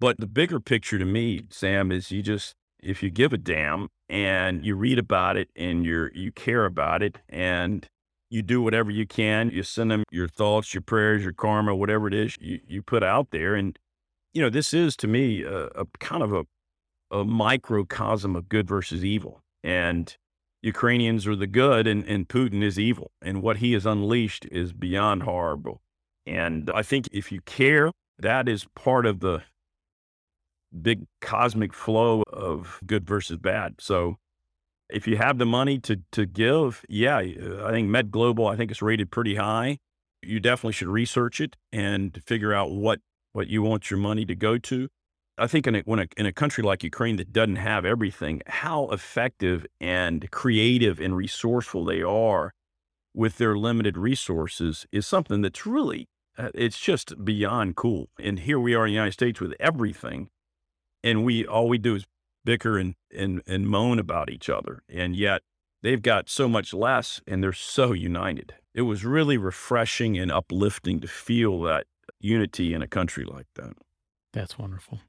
But 0.00 0.18
the 0.18 0.26
bigger 0.26 0.60
picture 0.60 0.98
to 0.98 1.04
me, 1.04 1.44
Sam, 1.50 1.92
is 1.92 2.10
you 2.10 2.22
just, 2.22 2.54
if 2.82 3.02
you 3.02 3.10
give 3.10 3.32
a 3.32 3.38
damn 3.38 3.88
and 4.08 4.64
you 4.64 4.74
read 4.74 4.98
about 4.98 5.36
it 5.36 5.48
and 5.56 5.84
you're, 5.84 6.12
you 6.12 6.32
care 6.32 6.64
about 6.64 7.02
it 7.02 7.18
and 7.28 7.86
you 8.30 8.42
do 8.42 8.60
whatever 8.60 8.90
you 8.90 9.06
can, 9.06 9.50
you 9.50 9.62
send 9.62 9.90
them 9.90 10.04
your 10.10 10.28
thoughts, 10.28 10.74
your 10.74 10.82
prayers, 10.82 11.22
your 11.22 11.32
karma, 11.32 11.74
whatever 11.74 12.08
it 12.08 12.14
is 12.14 12.36
you, 12.40 12.60
you 12.66 12.82
put 12.82 13.02
out 13.02 13.30
there. 13.30 13.54
And 13.54 13.78
you 14.34 14.42
know, 14.42 14.50
this 14.50 14.74
is 14.74 14.96
to 14.98 15.06
me 15.06 15.42
a, 15.42 15.66
a 15.66 15.86
kind 15.98 16.22
of 16.22 16.32
a, 16.32 16.44
a 17.10 17.24
microcosm 17.24 18.36
of 18.36 18.48
good 18.48 18.68
versus 18.68 19.04
evil. 19.04 19.40
And 19.64 20.14
Ukrainians 20.62 21.26
are 21.26 21.36
the 21.36 21.46
good 21.46 21.86
and, 21.86 22.04
and 22.04 22.28
Putin 22.28 22.62
is 22.62 22.78
evil. 22.78 23.10
And 23.22 23.42
what 23.42 23.58
he 23.58 23.72
has 23.72 23.86
unleashed 23.86 24.46
is 24.50 24.72
beyond 24.72 25.22
horrible. 25.22 25.80
And 26.26 26.70
I 26.74 26.82
think 26.82 27.08
if 27.12 27.32
you 27.32 27.40
care, 27.42 27.90
that 28.18 28.48
is 28.48 28.66
part 28.74 29.06
of 29.06 29.20
the 29.20 29.42
big 30.82 31.06
cosmic 31.20 31.72
flow 31.72 32.22
of 32.32 32.80
good 32.86 33.06
versus 33.06 33.38
bad. 33.38 33.76
So 33.78 34.16
if 34.88 35.06
you 35.06 35.16
have 35.16 35.38
the 35.38 35.46
money 35.46 35.78
to 35.80 36.00
to 36.12 36.26
give, 36.26 36.84
yeah, 36.88 37.18
I 37.18 37.70
think 37.70 37.88
Med 37.88 38.10
Global, 38.10 38.46
I 38.46 38.56
think 38.56 38.70
it's 38.70 38.82
rated 38.82 39.10
pretty 39.10 39.36
high. 39.36 39.78
You 40.22 40.40
definitely 40.40 40.72
should 40.72 40.88
research 40.88 41.40
it 41.40 41.56
and 41.72 42.20
figure 42.26 42.52
out 42.52 42.70
what 42.70 43.00
what 43.32 43.48
you 43.48 43.62
want 43.62 43.90
your 43.90 43.98
money 43.98 44.24
to 44.24 44.34
go 44.34 44.58
to. 44.58 44.88
I 45.40 45.46
think 45.46 45.66
in 45.68 45.76
a, 45.76 45.80
when 45.80 46.00
a, 46.00 46.06
in 46.16 46.26
a 46.26 46.32
country 46.32 46.64
like 46.64 46.82
Ukraine 46.82 47.16
that 47.16 47.32
doesn't 47.32 47.56
have 47.56 47.84
everything, 47.84 48.42
how 48.46 48.88
effective 48.88 49.66
and 49.80 50.28
creative 50.32 50.98
and 50.98 51.16
resourceful 51.16 51.84
they 51.84 52.02
are 52.02 52.52
with 53.14 53.38
their 53.38 53.56
limited 53.56 53.96
resources 53.96 54.86
is 54.90 55.06
something 55.06 55.40
that's 55.42 55.64
really, 55.64 56.08
uh, 56.36 56.50
it's 56.54 56.78
just 56.78 57.24
beyond 57.24 57.76
cool. 57.76 58.08
And 58.18 58.40
here 58.40 58.58
we 58.58 58.74
are 58.74 58.86
in 58.86 58.90
the 58.90 58.94
United 58.94 59.12
States 59.12 59.40
with 59.40 59.54
everything. 59.60 60.28
And 61.08 61.24
we, 61.24 61.46
all 61.46 61.68
we 61.68 61.78
do 61.78 61.94
is 61.94 62.04
bicker 62.44 62.78
and, 62.78 62.94
and, 63.16 63.42
and 63.46 63.66
moan 63.66 63.98
about 63.98 64.30
each 64.30 64.48
other. 64.48 64.82
And 64.88 65.16
yet 65.16 65.42
they've 65.82 66.02
got 66.02 66.28
so 66.28 66.48
much 66.48 66.74
less 66.74 67.20
and 67.26 67.42
they're 67.42 67.52
so 67.52 67.92
united. 67.92 68.54
It 68.74 68.82
was 68.82 69.04
really 69.04 69.36
refreshing 69.36 70.18
and 70.18 70.30
uplifting 70.30 71.00
to 71.00 71.08
feel 71.08 71.60
that 71.62 71.86
unity 72.20 72.74
in 72.74 72.82
a 72.82 72.86
country 72.86 73.24
like 73.24 73.46
that. 73.54 73.74
That's 74.32 74.58
wonderful. 74.58 75.00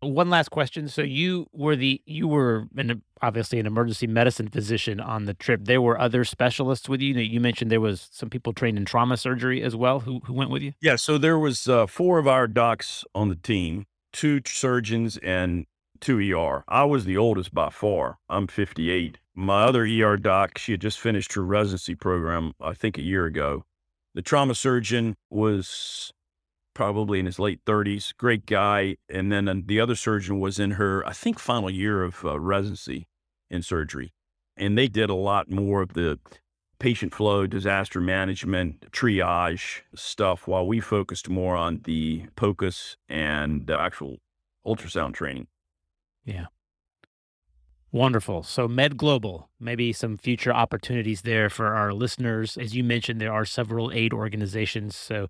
One 0.00 0.30
last 0.30 0.50
question. 0.50 0.88
So 0.88 1.02
you 1.02 1.46
were 1.52 1.76
the 1.76 2.02
you 2.06 2.26
were 2.26 2.66
an, 2.76 3.02
obviously 3.20 3.60
an 3.60 3.66
emergency 3.66 4.08
medicine 4.08 4.48
physician 4.48 4.98
on 4.98 5.26
the 5.26 5.34
trip. 5.34 5.60
There 5.64 5.80
were 5.80 5.96
other 6.00 6.24
specialists 6.24 6.88
with 6.88 7.00
you. 7.00 7.14
You 7.14 7.38
mentioned 7.38 7.70
there 7.70 7.80
was 7.80 8.08
some 8.10 8.28
people 8.28 8.52
trained 8.52 8.78
in 8.78 8.84
trauma 8.84 9.16
surgery 9.16 9.62
as 9.62 9.76
well 9.76 10.00
who 10.00 10.20
who 10.24 10.32
went 10.32 10.50
with 10.50 10.62
you. 10.62 10.72
Yeah. 10.80 10.96
So 10.96 11.18
there 11.18 11.38
was 11.38 11.68
uh, 11.68 11.86
four 11.86 12.18
of 12.18 12.26
our 12.26 12.48
docs 12.48 13.04
on 13.14 13.28
the 13.28 13.36
team, 13.36 13.86
two 14.12 14.40
surgeons 14.46 15.18
and 15.18 15.66
two 16.00 16.18
ER. 16.18 16.64
I 16.68 16.84
was 16.84 17.04
the 17.04 17.16
oldest 17.16 17.54
by 17.54 17.70
far. 17.70 18.18
I'm 18.28 18.46
58. 18.46 19.18
My 19.34 19.62
other 19.62 19.84
ER 19.84 20.16
doc, 20.16 20.58
she 20.58 20.72
had 20.72 20.80
just 20.80 21.00
finished 21.00 21.32
her 21.34 21.44
residency 21.44 21.94
program, 21.94 22.52
I 22.60 22.74
think 22.74 22.98
a 22.98 23.02
year 23.02 23.24
ago. 23.24 23.64
The 24.14 24.22
trauma 24.22 24.54
surgeon 24.54 25.16
was 25.30 26.12
probably 26.74 27.18
in 27.18 27.26
his 27.26 27.38
late 27.38 27.64
30s, 27.64 28.14
great 28.16 28.46
guy. 28.46 28.96
And 29.08 29.32
then 29.32 29.48
uh, 29.48 29.54
the 29.64 29.80
other 29.80 29.94
surgeon 29.94 30.40
was 30.40 30.58
in 30.58 30.72
her, 30.72 31.06
I 31.06 31.12
think, 31.12 31.38
final 31.38 31.70
year 31.70 32.02
of 32.02 32.24
uh, 32.24 32.38
residency 32.38 33.06
in 33.50 33.62
surgery. 33.62 34.12
And 34.56 34.76
they 34.76 34.88
did 34.88 35.08
a 35.08 35.14
lot 35.14 35.50
more 35.50 35.80
of 35.80 35.94
the 35.94 36.18
patient 36.82 37.14
flow, 37.14 37.46
disaster 37.46 38.00
management, 38.00 38.90
triage 38.90 39.82
stuff, 39.94 40.48
while 40.48 40.66
we 40.66 40.80
focused 40.80 41.28
more 41.28 41.54
on 41.54 41.80
the 41.84 42.24
POCUS 42.34 42.96
and 43.08 43.68
the 43.68 43.80
actual 43.80 44.16
ultrasound 44.66 45.14
training. 45.14 45.46
Yeah. 46.24 46.46
Wonderful. 47.92 48.42
So, 48.42 48.66
Med 48.66 48.96
Global, 48.96 49.48
maybe 49.60 49.92
some 49.92 50.18
future 50.18 50.52
opportunities 50.52 51.22
there 51.22 51.48
for 51.48 51.68
our 51.72 51.92
listeners. 51.92 52.56
As 52.56 52.74
you 52.74 52.82
mentioned, 52.82 53.20
there 53.20 53.32
are 53.32 53.44
several 53.44 53.92
aid 53.92 54.12
organizations. 54.12 54.96
So, 54.96 55.28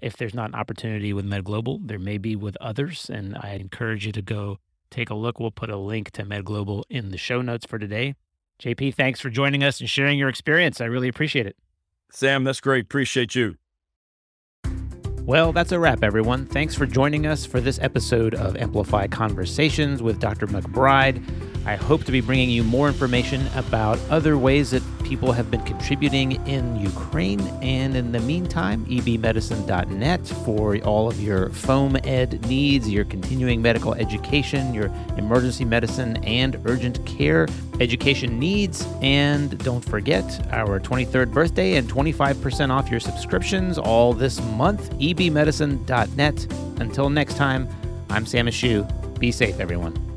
if 0.00 0.16
there's 0.16 0.34
not 0.34 0.50
an 0.50 0.54
opportunity 0.54 1.12
with 1.12 1.24
Med 1.24 1.42
Global, 1.42 1.80
there 1.84 1.98
may 1.98 2.16
be 2.16 2.36
with 2.36 2.56
others. 2.60 3.10
And 3.10 3.36
I 3.36 3.54
encourage 3.54 4.06
you 4.06 4.12
to 4.12 4.22
go 4.22 4.58
take 4.88 5.10
a 5.10 5.14
look. 5.14 5.40
We'll 5.40 5.50
put 5.50 5.68
a 5.68 5.76
link 5.76 6.12
to 6.12 6.24
Med 6.24 6.44
Global 6.44 6.86
in 6.88 7.10
the 7.10 7.18
show 7.18 7.42
notes 7.42 7.66
for 7.66 7.80
today. 7.80 8.14
JP, 8.62 8.94
thanks 8.94 9.20
for 9.20 9.28
joining 9.28 9.64
us 9.64 9.80
and 9.80 9.90
sharing 9.90 10.18
your 10.18 10.28
experience. 10.28 10.80
I 10.80 10.84
really 10.84 11.08
appreciate 11.08 11.46
it. 11.46 11.56
Sam, 12.10 12.44
that's 12.44 12.60
great. 12.60 12.84
Appreciate 12.84 13.34
you. 13.34 13.56
Well, 15.24 15.52
that's 15.52 15.70
a 15.70 15.78
wrap, 15.78 16.02
everyone. 16.02 16.46
Thanks 16.46 16.74
for 16.74 16.84
joining 16.84 17.28
us 17.28 17.46
for 17.46 17.60
this 17.60 17.78
episode 17.80 18.34
of 18.34 18.54
EMplify 18.54 19.08
Conversations 19.12 20.02
with 20.02 20.18
Dr. 20.18 20.48
McBryde. 20.48 21.22
I 21.64 21.76
hope 21.76 22.02
to 22.04 22.12
be 22.12 22.20
bringing 22.20 22.50
you 22.50 22.64
more 22.64 22.88
information 22.88 23.46
about 23.54 24.00
other 24.10 24.36
ways 24.36 24.72
that 24.72 24.82
people 25.04 25.30
have 25.30 25.48
been 25.48 25.62
contributing 25.62 26.44
in 26.46 26.74
Ukraine. 26.80 27.40
And 27.60 27.94
in 27.94 28.10
the 28.10 28.18
meantime, 28.20 28.84
ebmedicine.net 28.86 30.26
for 30.44 30.78
all 30.78 31.08
of 31.08 31.20
your 31.20 31.50
FOAMed 31.50 32.46
needs, 32.48 32.88
your 32.88 33.04
continuing 33.04 33.62
medical 33.62 33.94
education, 33.94 34.74
your 34.74 34.86
emergency 35.16 35.64
medicine 35.64 36.16
and 36.24 36.60
urgent 36.64 37.04
care 37.06 37.46
education 37.78 38.40
needs. 38.40 38.86
And 39.00 39.56
don't 39.58 39.84
forget 39.84 40.24
our 40.52 40.80
23rd 40.80 41.32
birthday 41.32 41.76
and 41.76 41.88
25% 41.88 42.70
off 42.70 42.90
your 42.90 43.00
subscriptions 43.00 43.78
all 43.78 44.12
this 44.12 44.40
month. 44.42 44.90
ebmedicine.net. 45.14 46.46
Until 46.78 47.10
next 47.10 47.36
time, 47.36 47.68
I'm 48.10 48.26
Sam 48.26 48.46
Ashoo. 48.46 48.86
Be 49.18 49.32
safe, 49.32 49.60
everyone. 49.60 50.11